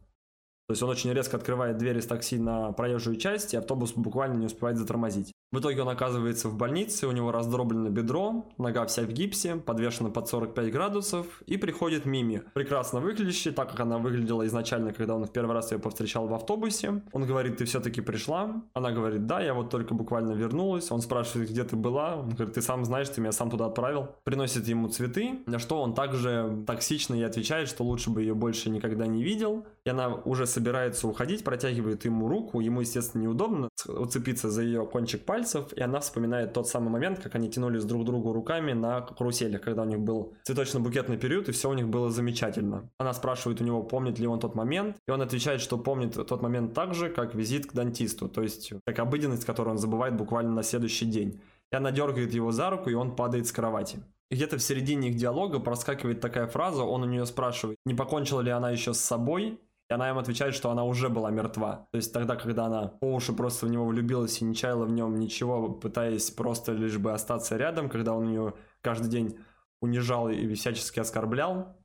[0.66, 4.38] То есть он очень резко открывает дверь из такси на проезжую часть, и автобус буквально
[4.38, 5.33] не успевает затормозить.
[5.54, 10.10] В итоге он оказывается в больнице, у него раздроблено бедро, нога вся в гипсе, подвешена
[10.10, 15.26] под 45 градусов, и приходит Мими, прекрасно выглядящая, так как она выглядела изначально, когда он
[15.26, 17.02] в первый раз ее повстречал в автобусе.
[17.12, 18.64] Он говорит, ты все-таки пришла?
[18.72, 20.90] Она говорит, да, я вот только буквально вернулась.
[20.90, 22.16] Он спрашивает, где ты была?
[22.16, 24.08] Он говорит, ты сам знаешь, ты меня сам туда отправил.
[24.24, 28.70] Приносит ему цветы, на что он также токсично ей отвечает, что лучше бы ее больше
[28.70, 29.64] никогда не видел.
[29.84, 35.26] И она уже собирается уходить, протягивает ему руку, ему, естественно, неудобно уцепиться за ее кончик
[35.26, 39.02] пальцев, и она вспоминает тот самый момент, как они тянулись друг к другу руками на
[39.02, 42.88] каруселях, когда у них был цветочно-букетный период, и все у них было замечательно.
[42.98, 46.40] Она спрашивает у него, помнит ли он тот момент, и он отвечает, что помнит тот
[46.40, 50.52] момент так же, как визит к дантисту, то есть как обыденность, которую он забывает буквально
[50.52, 51.42] на следующий день.
[51.70, 53.98] И она дергает его за руку, и он падает с кровати.
[54.30, 58.50] Где-то в середине их диалога проскакивает такая фраза, он у нее спрашивает, не покончила ли
[58.50, 59.60] она еще с собой,
[59.94, 61.88] она им отвечает, что она уже была мертва.
[61.90, 64.92] То есть тогда, когда она по уши просто в него влюбилась и не чаяла в
[64.92, 69.38] нем ничего, пытаясь просто лишь бы остаться рядом, когда он ее каждый день
[69.80, 71.76] унижал и всячески оскорблял,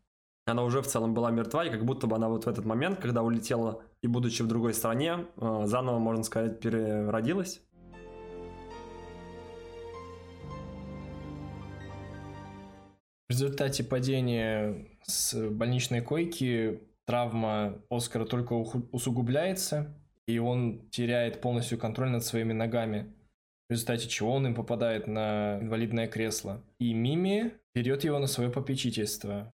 [0.45, 2.99] она уже в целом была мертва, и как будто бы она вот в этот момент,
[2.99, 7.61] когда улетела и будучи в другой стране, э, заново, можно сказать, переродилась.
[13.27, 19.95] В результате падения с больничной койки травма Оскара только усугубляется,
[20.27, 23.11] и он теряет полностью контроль над своими ногами,
[23.67, 26.63] в результате чего он им попадает на инвалидное кресло.
[26.79, 29.51] И Мими берет его на свое попечительство.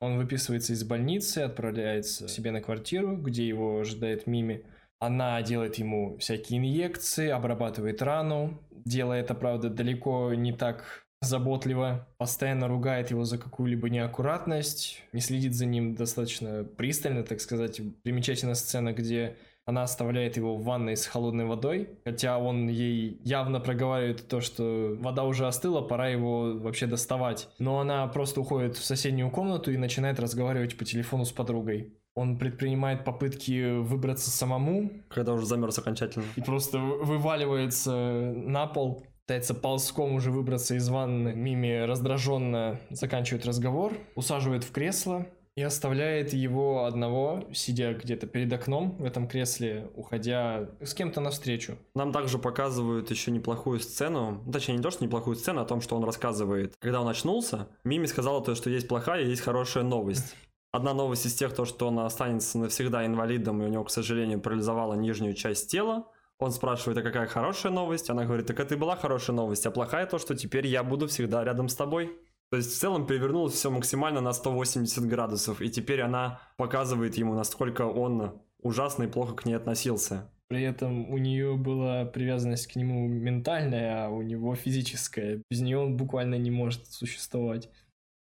[0.00, 4.66] Он выписывается из больницы, отправляется себе на квартиру, где его ожидает Мими.
[5.00, 8.62] Она делает ему всякие инъекции, обрабатывает рану.
[8.70, 15.54] Делая это, правда, далеко не так заботливо, постоянно ругает его за какую-либо неаккуратность, не следит
[15.54, 17.80] за ним достаточно пристально, так сказать.
[18.02, 19.36] Примечательная сцена, где
[19.68, 24.96] она оставляет его в ванной с холодной водой, хотя он ей явно проговаривает то, что
[24.98, 27.50] вода уже остыла, пора его вообще доставать.
[27.58, 31.92] Но она просто уходит в соседнюю комнату и начинает разговаривать по телефону с подругой.
[32.14, 34.90] Он предпринимает попытки выбраться самому.
[35.08, 36.24] Когда уже замерз окончательно.
[36.34, 41.34] И просто вываливается на пол пытается ползком уже выбраться из ванны.
[41.34, 48.96] Мими раздраженно заканчивает разговор, усаживает в кресло и оставляет его одного, сидя где-то перед окном
[48.98, 51.76] в этом кресле, уходя с кем-то навстречу.
[51.94, 55.66] Нам также показывают еще неплохую сцену, ну, точнее не то, что неплохую сцену, а о
[55.66, 56.72] том, что он рассказывает.
[56.78, 60.36] Когда он очнулся, Мими сказала то, что есть плохая и есть хорошая новость.
[60.72, 64.40] Одна новость из тех, то, что он останется навсегда инвалидом, и у него, к сожалению,
[64.40, 66.06] парализовала нижнюю часть тела.
[66.38, 68.10] Он спрашивает, а какая хорошая новость?
[68.10, 71.08] Она говорит, так это и была хорошая новость, а плохая то, что теперь я буду
[71.08, 72.16] всегда рядом с тобой.
[72.50, 77.34] То есть в целом перевернулось все максимально на 180 градусов, и теперь она показывает ему,
[77.34, 80.30] насколько он ужасно и плохо к ней относился.
[80.48, 85.42] При этом у нее была привязанность к нему ментальная, а у него физическая.
[85.50, 87.68] Без нее он буквально не может существовать.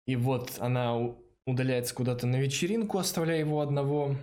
[0.07, 0.97] И вот она
[1.45, 4.15] удаляется куда-то на вечеринку, оставляя его одного.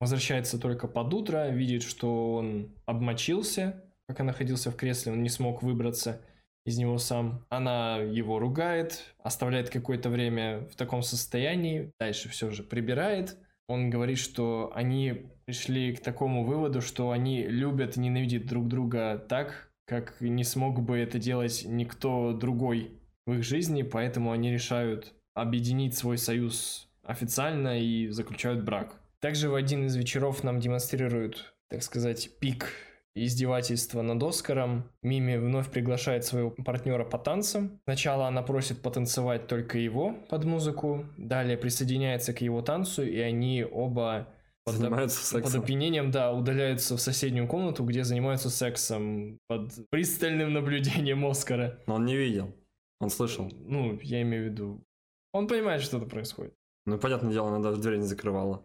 [0.00, 5.62] Возвращается только под утро, видит, что он обмочился, пока находился в кресле, он не смог
[5.62, 6.22] выбраться
[6.64, 7.44] из него сам.
[7.50, 13.36] Она его ругает, оставляет какое-то время в таком состоянии, дальше все же прибирает.
[13.68, 19.18] Он говорит, что они пришли к такому выводу, что они любят и ненавидят друг друга
[19.28, 22.92] так, как не смог бы это делать никто другой
[23.26, 29.00] в их жизни, поэтому они решают объединить свой союз официально и заключают брак.
[29.20, 32.72] Также в один из вечеров нам демонстрируют, так сказать, пик
[33.14, 34.90] издевательства над Оскаром.
[35.02, 37.80] Мими вновь приглашает своего партнера по танцам.
[37.84, 43.64] Сначала она просит потанцевать только его под музыку, далее присоединяется к его танцу, и они
[43.64, 44.28] оба
[44.64, 45.52] под, занимаются сексом.
[45.52, 51.78] под опьянением, да, удаляются в соседнюю комнату, где занимаются сексом под пристальным наблюдением Оскара.
[51.86, 52.54] Но он не видел,
[53.00, 53.50] он слышал.
[53.52, 54.84] Ну, я имею в виду,
[55.32, 56.54] он понимает, что это происходит.
[56.86, 58.64] Ну, понятное дело, она даже дверь не закрывала.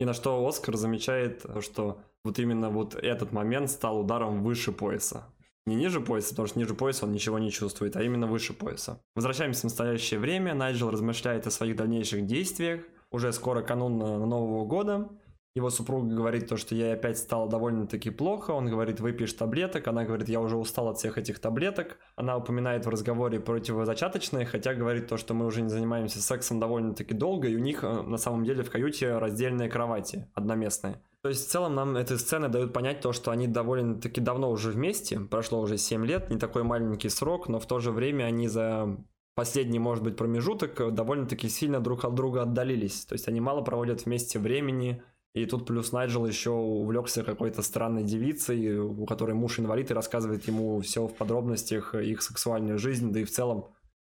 [0.00, 5.24] И на что Оскар замечает, что вот именно вот этот момент стал ударом выше пояса.
[5.66, 9.02] Не ниже пояса, потому что ниже пояса он ничего не чувствует, а именно выше пояса.
[9.14, 10.54] Возвращаемся в настоящее время.
[10.54, 12.80] Найджел размышляет о своих дальнейших действиях.
[13.10, 15.10] Уже скоро канун Нового года.
[15.56, 18.52] Его супруга говорит то, что ей опять стало довольно-таки плохо.
[18.52, 19.88] Он говорит, выпьешь таблеток.
[19.88, 21.98] Она говорит, я уже устал от всех этих таблеток.
[22.14, 27.14] Она упоминает в разговоре противозачаточные, хотя говорит то, что мы уже не занимаемся сексом довольно-таки
[27.14, 31.02] долго, и у них э, на самом деле в каюте раздельные кровати, одноместные.
[31.22, 34.70] То есть в целом нам эти сцены дают понять то, что они довольно-таки давно уже
[34.70, 38.46] вместе, прошло уже 7 лет, не такой маленький срок, но в то же время они
[38.46, 38.96] за
[39.34, 43.04] последний, может быть, промежуток довольно-таки сильно друг от друга отдалились.
[43.04, 45.02] То есть они мало проводят вместе времени,
[45.34, 50.46] и тут плюс Найджел еще увлекся какой-то странной девицей, у которой муж инвалид, и рассказывает
[50.48, 53.68] ему все в подробностях их сексуальную жизнь, да и в целом,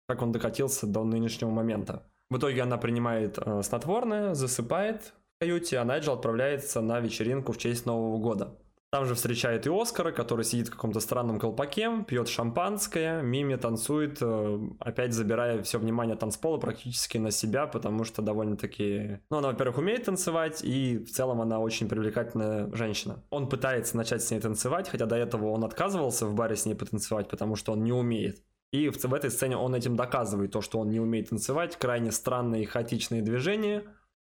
[0.09, 2.07] как он докатился до нынешнего момента.
[2.31, 7.59] В итоге она принимает э, снотворное, засыпает в каюте, а Найджел отправляется на вечеринку в
[7.59, 8.59] честь Нового года.
[8.94, 14.18] Там же встречает и Оскара, который сидит в каком-то странном колпаке, пьет шампанское, Мими танцует,
[14.20, 19.18] э, опять забирая все внимание танцпола практически на себя, потому что довольно-таки...
[19.30, 23.20] Ну, она, во-первых, умеет танцевать, и в целом она очень привлекательная женщина.
[23.30, 26.76] Он пытается начать с ней танцевать, хотя до этого он отказывался в баре с ней
[26.76, 28.44] потанцевать, потому что он не умеет.
[28.70, 32.12] И в, в этой сцене он этим доказывает то, что он не умеет танцевать, крайне
[32.12, 33.83] странные и хаотичные движения,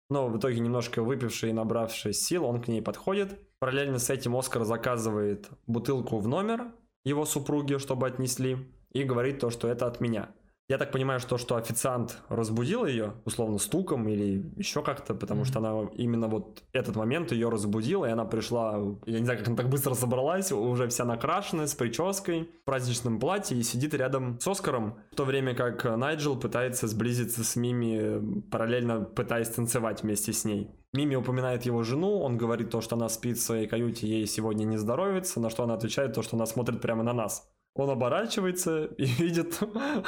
[0.09, 4.37] но в итоге немножко выпивший и набравший сил, он к ней подходит, Параллельно с этим
[4.37, 6.71] Оскар заказывает бутылку в номер
[7.03, 8.57] его супруги, чтобы отнесли,
[8.91, 10.29] и говорит то, что это от меня.
[10.69, 15.45] Я так понимаю, что, что официант разбудил ее, условно, стуком или еще как-то, потому mm-hmm.
[15.45, 19.47] что она именно вот этот момент ее разбудила, и она пришла, я не знаю, как
[19.47, 24.39] она так быстро собралась, уже вся накрашенная, с прической, в праздничном платье, и сидит рядом
[24.39, 30.33] с Оскаром, в то время как Найджел пытается сблизиться с Мими, параллельно пытаясь танцевать вместе
[30.33, 30.69] с ней.
[30.93, 34.65] Мими упоминает его жену, он говорит то, что она спит в своей каюте, ей сегодня
[34.65, 37.49] не здоровится, на что она отвечает то, что она смотрит прямо на нас.
[37.75, 39.59] Он оборачивается и видит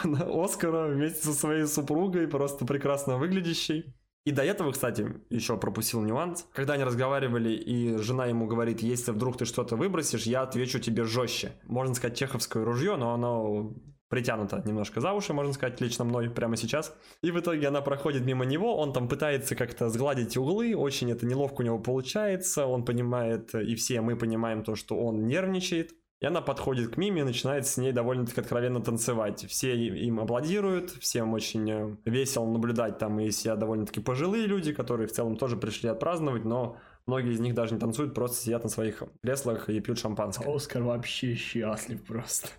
[0.04, 3.96] Оскара вместе со своей супругой, просто прекрасно выглядящей.
[4.24, 6.48] И до этого, кстати, еще пропустил нюанс.
[6.54, 11.06] Когда они разговаривали, и жена ему говорит, если вдруг ты что-то выбросишь, я отвечу тебе
[11.06, 11.54] жестче.
[11.64, 13.74] Можно сказать, чеховское ружье, но оно
[14.10, 16.94] притянуто немножко за уши, можно сказать, лично мной прямо сейчас.
[17.24, 21.26] И в итоге она проходит мимо него, он там пытается как-то сгладить углы, очень это
[21.26, 25.96] неловко у него получается, он понимает, и все мы понимаем то, что он нервничает.
[26.22, 29.44] И она подходит к Миме и начинает с ней довольно-таки откровенно танцевать.
[29.50, 33.00] Все им аплодируют, всем очень э, весело наблюдать.
[33.00, 37.40] Там и сидят довольно-таки пожилые люди, которые в целом тоже пришли отпраздновать, но многие из
[37.40, 40.48] них даже не танцуют, просто сидят на своих креслах и пьют шампанское.
[40.48, 42.50] Оскар вообще счастлив просто.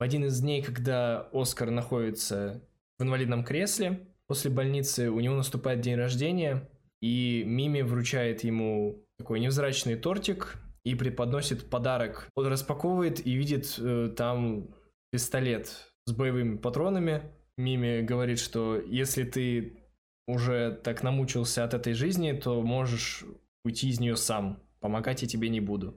[0.00, 2.60] В один из дней, когда Оскар находится
[2.98, 6.68] в инвалидном кресле, после больницы у него наступает день рождения,
[7.00, 12.28] и Мими вручает ему такой невзрачный тортик и преподносит подарок.
[12.34, 14.68] Он распаковывает и видит э, там
[15.10, 17.22] пистолет с боевыми патронами.
[17.56, 19.78] Мими говорит, что если ты
[20.26, 23.24] уже так намучился от этой жизни, то можешь
[23.64, 24.60] уйти из нее сам.
[24.80, 25.94] Помогать я тебе не буду.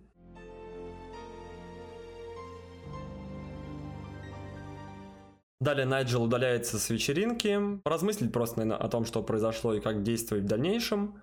[5.62, 10.44] Далее Найджел удаляется с вечеринки, поразмыслить просто наверное, о том, что произошло и как действовать
[10.44, 11.22] в дальнейшем.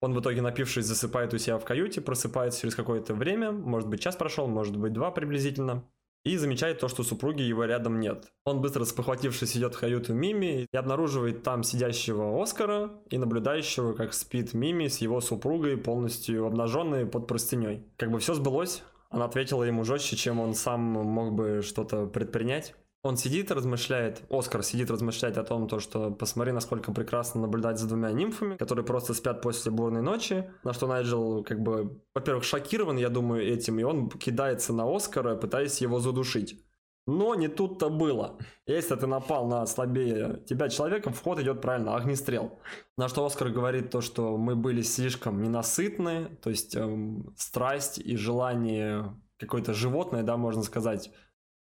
[0.00, 4.00] Он в итоге, напившись, засыпает у себя в каюте, просыпается через какое-то время, может быть
[4.00, 5.84] час прошел, может быть два приблизительно,
[6.24, 8.32] и замечает то, что супруги его рядом нет.
[8.44, 14.12] Он быстро спохватившись идет в каюту Мими и обнаруживает там сидящего Оскара и наблюдающего, как
[14.14, 17.86] спит Мими с его супругой, полностью обнаженной под простыней.
[17.96, 22.74] Как бы все сбылось, она ответила ему жестче, чем он сам мог бы что-то предпринять.
[23.02, 27.88] Он сидит, размышляет, Оскар сидит, размышляет о том, то, что посмотри, насколько прекрасно наблюдать за
[27.88, 32.98] двумя нимфами, которые просто спят после бурной ночи, на что Найджел, как бы, во-первых, шокирован,
[32.98, 36.62] я думаю, этим, и он кидается на Оскара, пытаясь его задушить.
[37.06, 38.36] Но не тут-то было.
[38.66, 42.60] Если ты напал на слабее тебя человека, в ход идет правильно огнестрел.
[42.98, 48.16] На что Оскар говорит то, что мы были слишком ненасытны, то есть эм, страсть и
[48.16, 51.10] желание какое-то животное, да, можно сказать,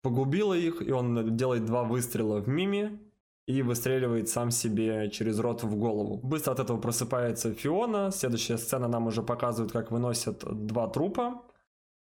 [0.03, 2.99] погубила их, и он делает два выстрела в Мими
[3.47, 6.19] и выстреливает сам себе через рот в голову.
[6.19, 8.11] Быстро от этого просыпается Фиона.
[8.11, 11.43] Следующая сцена нам уже показывает, как выносят два трупа.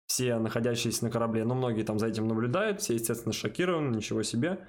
[0.05, 4.59] все находящиеся на корабле, но многие там за этим наблюдают, все, естественно, шокированы, ничего себе.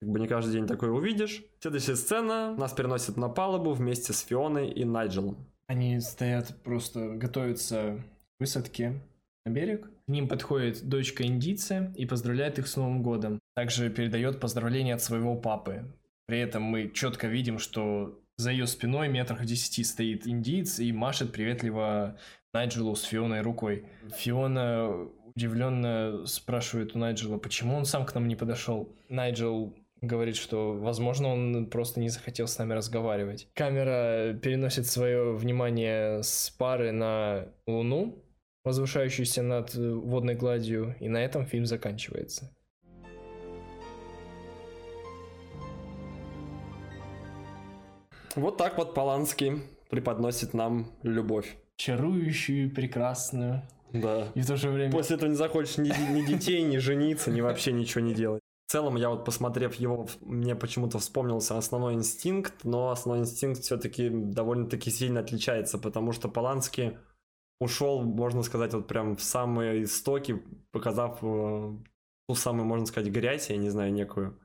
[0.00, 1.44] Как бы не каждый день такое увидишь.
[1.60, 5.36] Следующая сцена нас переносит на палубу вместе с Фионой и Найджелом.
[5.66, 8.02] Они стоят, просто готовятся
[8.36, 9.02] к высадке
[9.44, 9.88] на берег.
[10.06, 13.38] К ним подходит дочка индийца и поздравляет их с Новым годом.
[13.54, 15.84] Также передает поздравления от своего папы.
[16.26, 20.92] При этом мы четко видим, что за ее спиной метрах в десяти стоит индиец и
[20.92, 22.18] машет приветливо
[22.52, 23.86] Найджелу с Фионой рукой.
[24.16, 28.94] Фиона удивленно спрашивает у Найджела, почему он сам к нам не подошел.
[29.08, 33.48] Найджел говорит, что, возможно, он просто не захотел с нами разговаривать.
[33.54, 38.22] Камера переносит свое внимание с пары на Луну,
[38.68, 42.54] возвышающуюся над водной гладью, и на этом фильм заканчивается.
[48.36, 51.56] Вот так вот Поланский преподносит нам любовь.
[51.76, 53.62] Чарующую, прекрасную.
[53.92, 54.30] Да.
[54.34, 54.92] И в то же время...
[54.92, 58.40] После этого не захочешь ни, ни детей, ни жениться, ни вообще ничего не делать.
[58.66, 64.10] В целом, я вот посмотрев его, мне почему-то вспомнился основной инстинкт, но основной инстинкт все-таки
[64.10, 66.98] довольно-таки сильно отличается, потому что Поланский
[67.60, 71.76] ушел, можно сказать, вот прям в самые истоки, показав э,
[72.28, 74.38] ту самую, можно сказать, грязь, я не знаю, некую,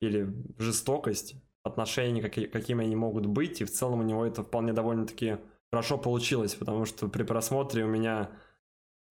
[0.00, 5.38] или жестокость отношений, какими они могут быть, и в целом у него это вполне довольно-таки
[5.70, 8.30] хорошо получилось, потому что при просмотре у меня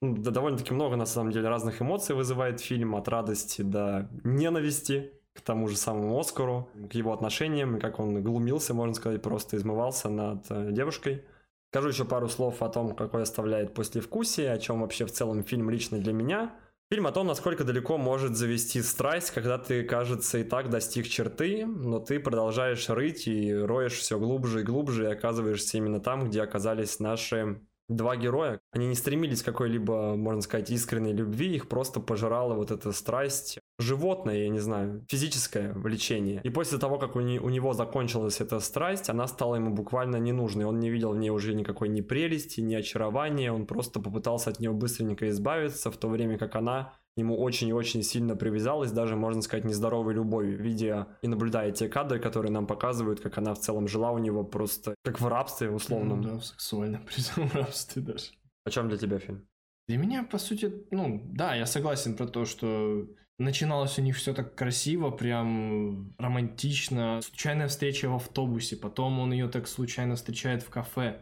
[0.01, 5.13] ну, да, довольно-таки много, на самом деле, разных эмоций вызывает фильм, от радости до ненависти
[5.33, 9.57] к тому же самому Оскару, к его отношениям, и как он глумился, можно сказать, просто
[9.57, 11.25] измывался над э, девушкой.
[11.71, 15.69] Скажу еще пару слов о том, какой оставляет послевкусие, о чем вообще в целом фильм
[15.69, 16.55] лично для меня–
[16.91, 21.65] Фильм о том, насколько далеко может завести страсть, когда ты, кажется, и так достиг черты,
[21.65, 26.43] но ты продолжаешь рыть и роешь все глубже и глубже и оказываешься именно там, где
[26.43, 28.59] оказались наши два героя.
[28.71, 33.59] Они не стремились к какой-либо, можно сказать, искренней любви, их просто пожирала вот эта страсть.
[33.77, 36.41] Животное, я не знаю, физическое влечение.
[36.43, 40.17] И после того, как у, не, у него закончилась эта страсть, она стала ему буквально
[40.17, 40.65] ненужной.
[40.65, 44.59] Он не видел в ней уже никакой ни прелести, ни очарования, он просто попытался от
[44.59, 49.15] нее быстренько избавиться, в то время как она ему очень и очень сильно привязалась, даже,
[49.15, 53.59] можно сказать, нездоровой любовью, видя и наблюдая те кадры, которые нам показывают, как она в
[53.59, 56.21] целом жила у него просто как в рабстве условном.
[56.21, 58.31] Ну, да, в сексуальном призывном рабстве даже.
[58.65, 59.47] О чем для тебя фильм?
[59.87, 63.07] Для меня, по сути, ну, да, я согласен про то, что
[63.37, 67.21] начиналось у них все так красиво, прям романтично.
[67.21, 71.21] Случайная встреча в автобусе, потом он ее так случайно встречает в кафе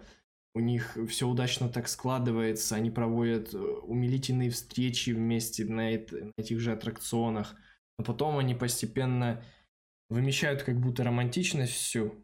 [0.56, 6.32] у них все удачно так складывается, они проводят э, умилительные встречи вместе на, это, на
[6.38, 7.56] этих же аттракционах,
[7.98, 9.44] но потом они постепенно
[10.10, 12.16] вымещают как будто романтичность всю,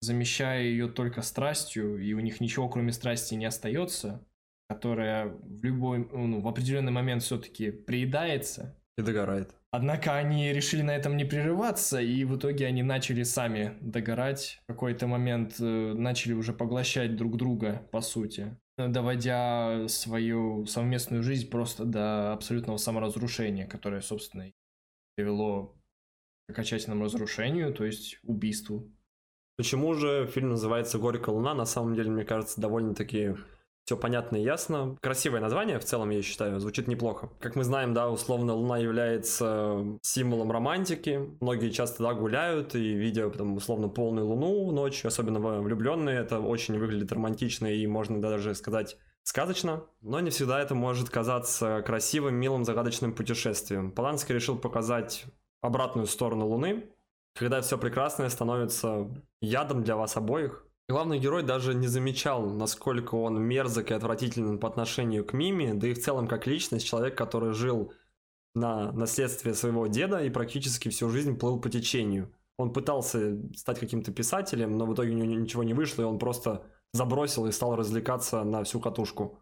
[0.00, 4.26] замещая ее только страстью, и у них ничего кроме страсти не остается,
[4.68, 8.78] которая в любой, ну, в определенный момент все-таки приедается.
[8.98, 9.54] И догорает.
[9.74, 14.60] Однако они решили на этом не прерываться, и в итоге они начали сами догорать.
[14.64, 21.48] В какой-то момент э, начали уже поглощать друг друга, по сути, доводя свою совместную жизнь
[21.48, 24.52] просто до абсолютного саморазрушения, которое, собственно,
[25.16, 25.74] привело
[26.46, 28.92] к окончательному разрушению, то есть убийству.
[29.56, 31.54] Почему же фильм называется «Горькая луна»?
[31.54, 33.36] На самом деле, мне кажется, довольно-таки
[33.84, 34.96] все понятно и ясно.
[35.00, 37.30] Красивое название в целом, я считаю, звучит неплохо.
[37.40, 41.28] Как мы знаем, да, условно Луна является символом романтики.
[41.40, 46.78] Многие часто, да, гуляют и видя там условно полную Луну ночью, особенно влюбленные, это очень
[46.78, 52.64] выглядит романтично и можно даже сказать сказочно, но не всегда это может казаться красивым, милым,
[52.64, 53.92] загадочным путешествием.
[53.92, 55.24] Поланский решил показать
[55.60, 56.88] обратную сторону Луны,
[57.34, 59.08] когда все прекрасное становится
[59.40, 64.68] ядом для вас обоих, Главный герой даже не замечал, насколько он мерзок и отвратителен по
[64.68, 67.92] отношению к Мими, да и в целом как личность, человек, который жил
[68.54, 72.34] на наследстве своего деда и практически всю жизнь плыл по течению.
[72.58, 76.18] Он пытался стать каким-то писателем, но в итоге у него ничего не вышло, и он
[76.18, 79.38] просто забросил и стал развлекаться на всю катушку.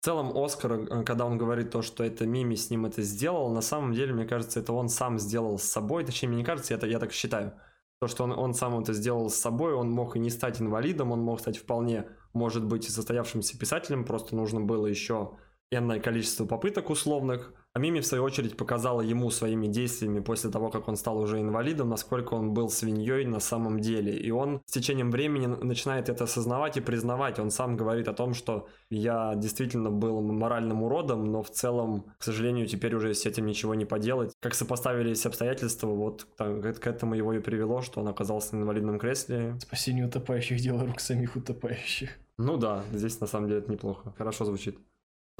[0.00, 3.52] В целом, Оскар, э, когда он говорит то, что это Мими с ним это сделал,
[3.52, 6.04] на самом деле, мне кажется, это он сам сделал с собой.
[6.04, 7.54] Точнее, мне не кажется, это я так считаю.
[8.00, 11.10] То, что он, он сам это сделал с собой, он мог и не стать инвалидом,
[11.10, 15.32] он мог стать вполне, может быть, состоявшимся писателем, просто нужно было еще
[15.70, 20.68] энное количество попыток условных, а Мими, в свою очередь, показала ему своими действиями после того,
[20.68, 24.18] как он стал уже инвалидом, насколько он был свиньей на самом деле.
[24.18, 27.38] И он с течением времени начинает это осознавать и признавать.
[27.38, 32.24] Он сам говорит о том, что я действительно был моральным уродом, но в целом, к
[32.24, 34.32] сожалению, теперь уже с этим ничего не поделать.
[34.40, 39.56] Как сопоставились обстоятельства, вот к этому его и привело, что он оказался на инвалидном кресле.
[39.60, 42.10] Спасение утопающих– дело рук самих утопающих.
[42.38, 44.12] Ну да, здесь на самом деле это неплохо.
[44.18, 44.78] Хорошо звучит.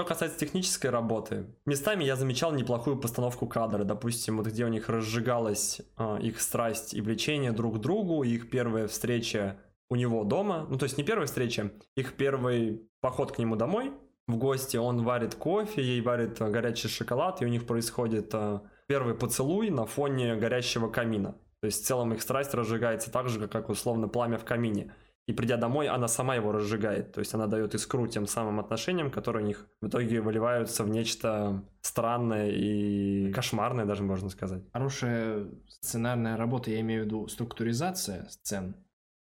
[0.01, 3.83] Что касается технической работы, местами я замечал неплохую постановку кадра.
[3.83, 8.49] Допустим, вот где у них разжигалась э, их страсть и влечение друг к другу, их
[8.49, 9.59] первая встреча
[9.91, 10.69] у него дома.
[10.71, 13.93] Ну, то есть не первая встреча, их первый поход к нему домой
[14.29, 14.77] в гости.
[14.77, 19.71] Он варит кофе, ей варит э, горячий шоколад, и у них происходит э, первый поцелуй
[19.71, 21.33] на фоне горящего камина.
[21.61, 24.95] То есть в целом их страсть разжигается так же, как условно пламя в камине.
[25.29, 27.13] И придя домой, она сама его разжигает.
[27.13, 30.89] То есть она дает искру тем самым отношениям, которые у них в итоге выливаются в
[30.89, 34.63] нечто странное и кошмарное, даже можно сказать.
[34.73, 38.75] Хорошая сценарная работа, я имею в виду структуризация сцен,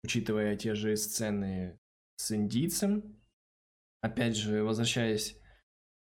[0.03, 1.79] учитывая те же сцены
[2.17, 3.17] с индийцем.
[4.01, 5.41] Опять же, возвращаясь,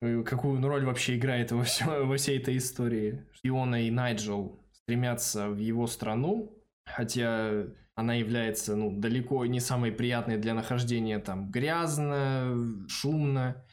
[0.02, 3.24] э, какую роль вообще играет во, все, во всей этой истории.
[3.42, 6.59] Иона и Найджел стремятся в его страну,
[6.94, 12.56] хотя она является ну, далеко не самой приятной для нахождения, там грязно,
[12.88, 13.64] шумно,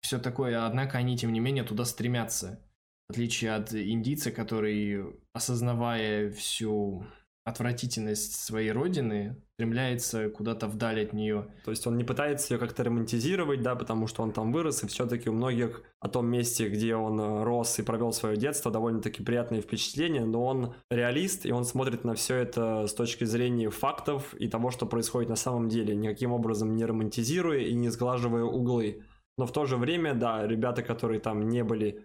[0.00, 2.60] все такое, однако они, тем не менее, туда стремятся.
[3.08, 7.06] В отличие от индийца, который, осознавая всю
[7.44, 11.46] отвратительность своей родины, стремляется куда-то вдаль от нее.
[11.64, 14.86] То есть он не пытается ее как-то романтизировать, да, потому что он там вырос, и
[14.86, 19.22] все-таки у многих о том месте, где он э, рос и провел свое детство, довольно-таки
[19.22, 24.32] приятные впечатления, но он реалист, и он смотрит на все это с точки зрения фактов
[24.34, 29.02] и того, что происходит на самом деле, никаким образом не романтизируя и не сглаживая углы.
[29.36, 32.04] Но в то же время, да, ребята, которые там не были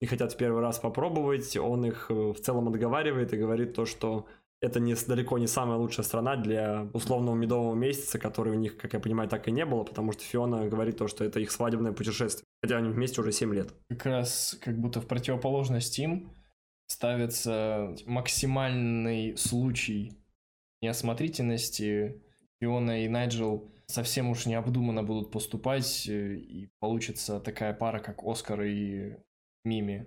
[0.00, 3.86] и хотят в первый раз попробовать, он их э, в целом отговаривает и говорит то,
[3.86, 4.26] что
[4.62, 8.92] это не, далеко не самая лучшая страна для условного медового месяца, который у них, как
[8.94, 11.92] я понимаю, так и не было, потому что Фиона говорит то, что это их свадебное
[11.92, 13.74] путешествие, хотя они вместе уже 7 лет.
[13.90, 16.32] Как раз как будто в противоположность им
[16.86, 20.12] ставится максимальный случай
[20.80, 22.22] неосмотрительности.
[22.60, 28.62] Фиона и Найджел совсем уж необдуманно будут поступать, э, и получится такая пара, как Оскар
[28.62, 29.16] и
[29.64, 30.06] Мими.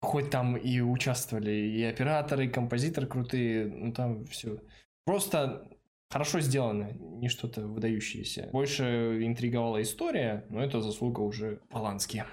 [0.00, 4.58] Хоть там и участвовали и операторы, и композиторы крутые, ну там все.
[5.04, 5.68] Просто
[6.10, 8.48] хорошо сделано, не что-то выдающееся.
[8.52, 12.24] Больше интриговала история, но это заслуга уже Полански.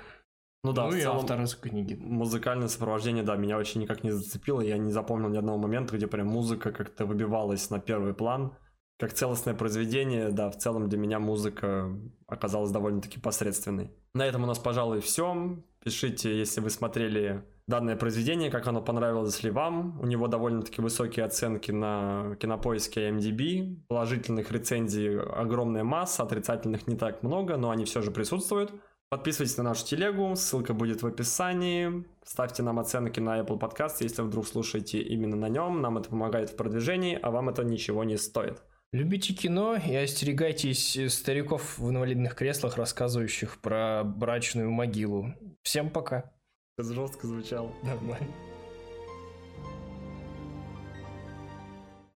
[0.66, 1.96] Ну да, ну и автора книги.
[1.96, 4.62] Музыкальное сопровождение, да, меня очень никак не зацепило.
[4.62, 8.56] Я не запомнил ни одного момента, где прям музыка как-то выбивалась на первый план.
[8.98, 11.94] Как целостное произведение, да, в целом для меня музыка
[12.28, 13.92] оказалась довольно-таки посредственной.
[14.14, 15.58] На этом у нас, пожалуй, все.
[15.84, 20.00] Пишите, если вы смотрели данное произведение, как оно понравилось ли вам.
[20.02, 23.86] У него довольно-таки высокие оценки на кинопоиске MDB.
[23.88, 28.74] Положительных рецензий огромная масса, отрицательных не так много, но они все же присутствуют.
[29.10, 32.04] Подписывайтесь на нашу телегу, ссылка будет в описании.
[32.26, 35.82] Ставьте нам оценки на Apple Podcast, если вдруг слушаете именно на нем.
[35.82, 38.64] Нам это помогает в продвижении, а вам это ничего не стоит.
[38.92, 45.34] Любите кино и остерегайтесь стариков в инвалидных креслах, рассказывающих про брачную могилу.
[45.62, 46.32] Всем пока.
[46.80, 47.72] Жестко звучало.
[47.84, 48.34] Нормально.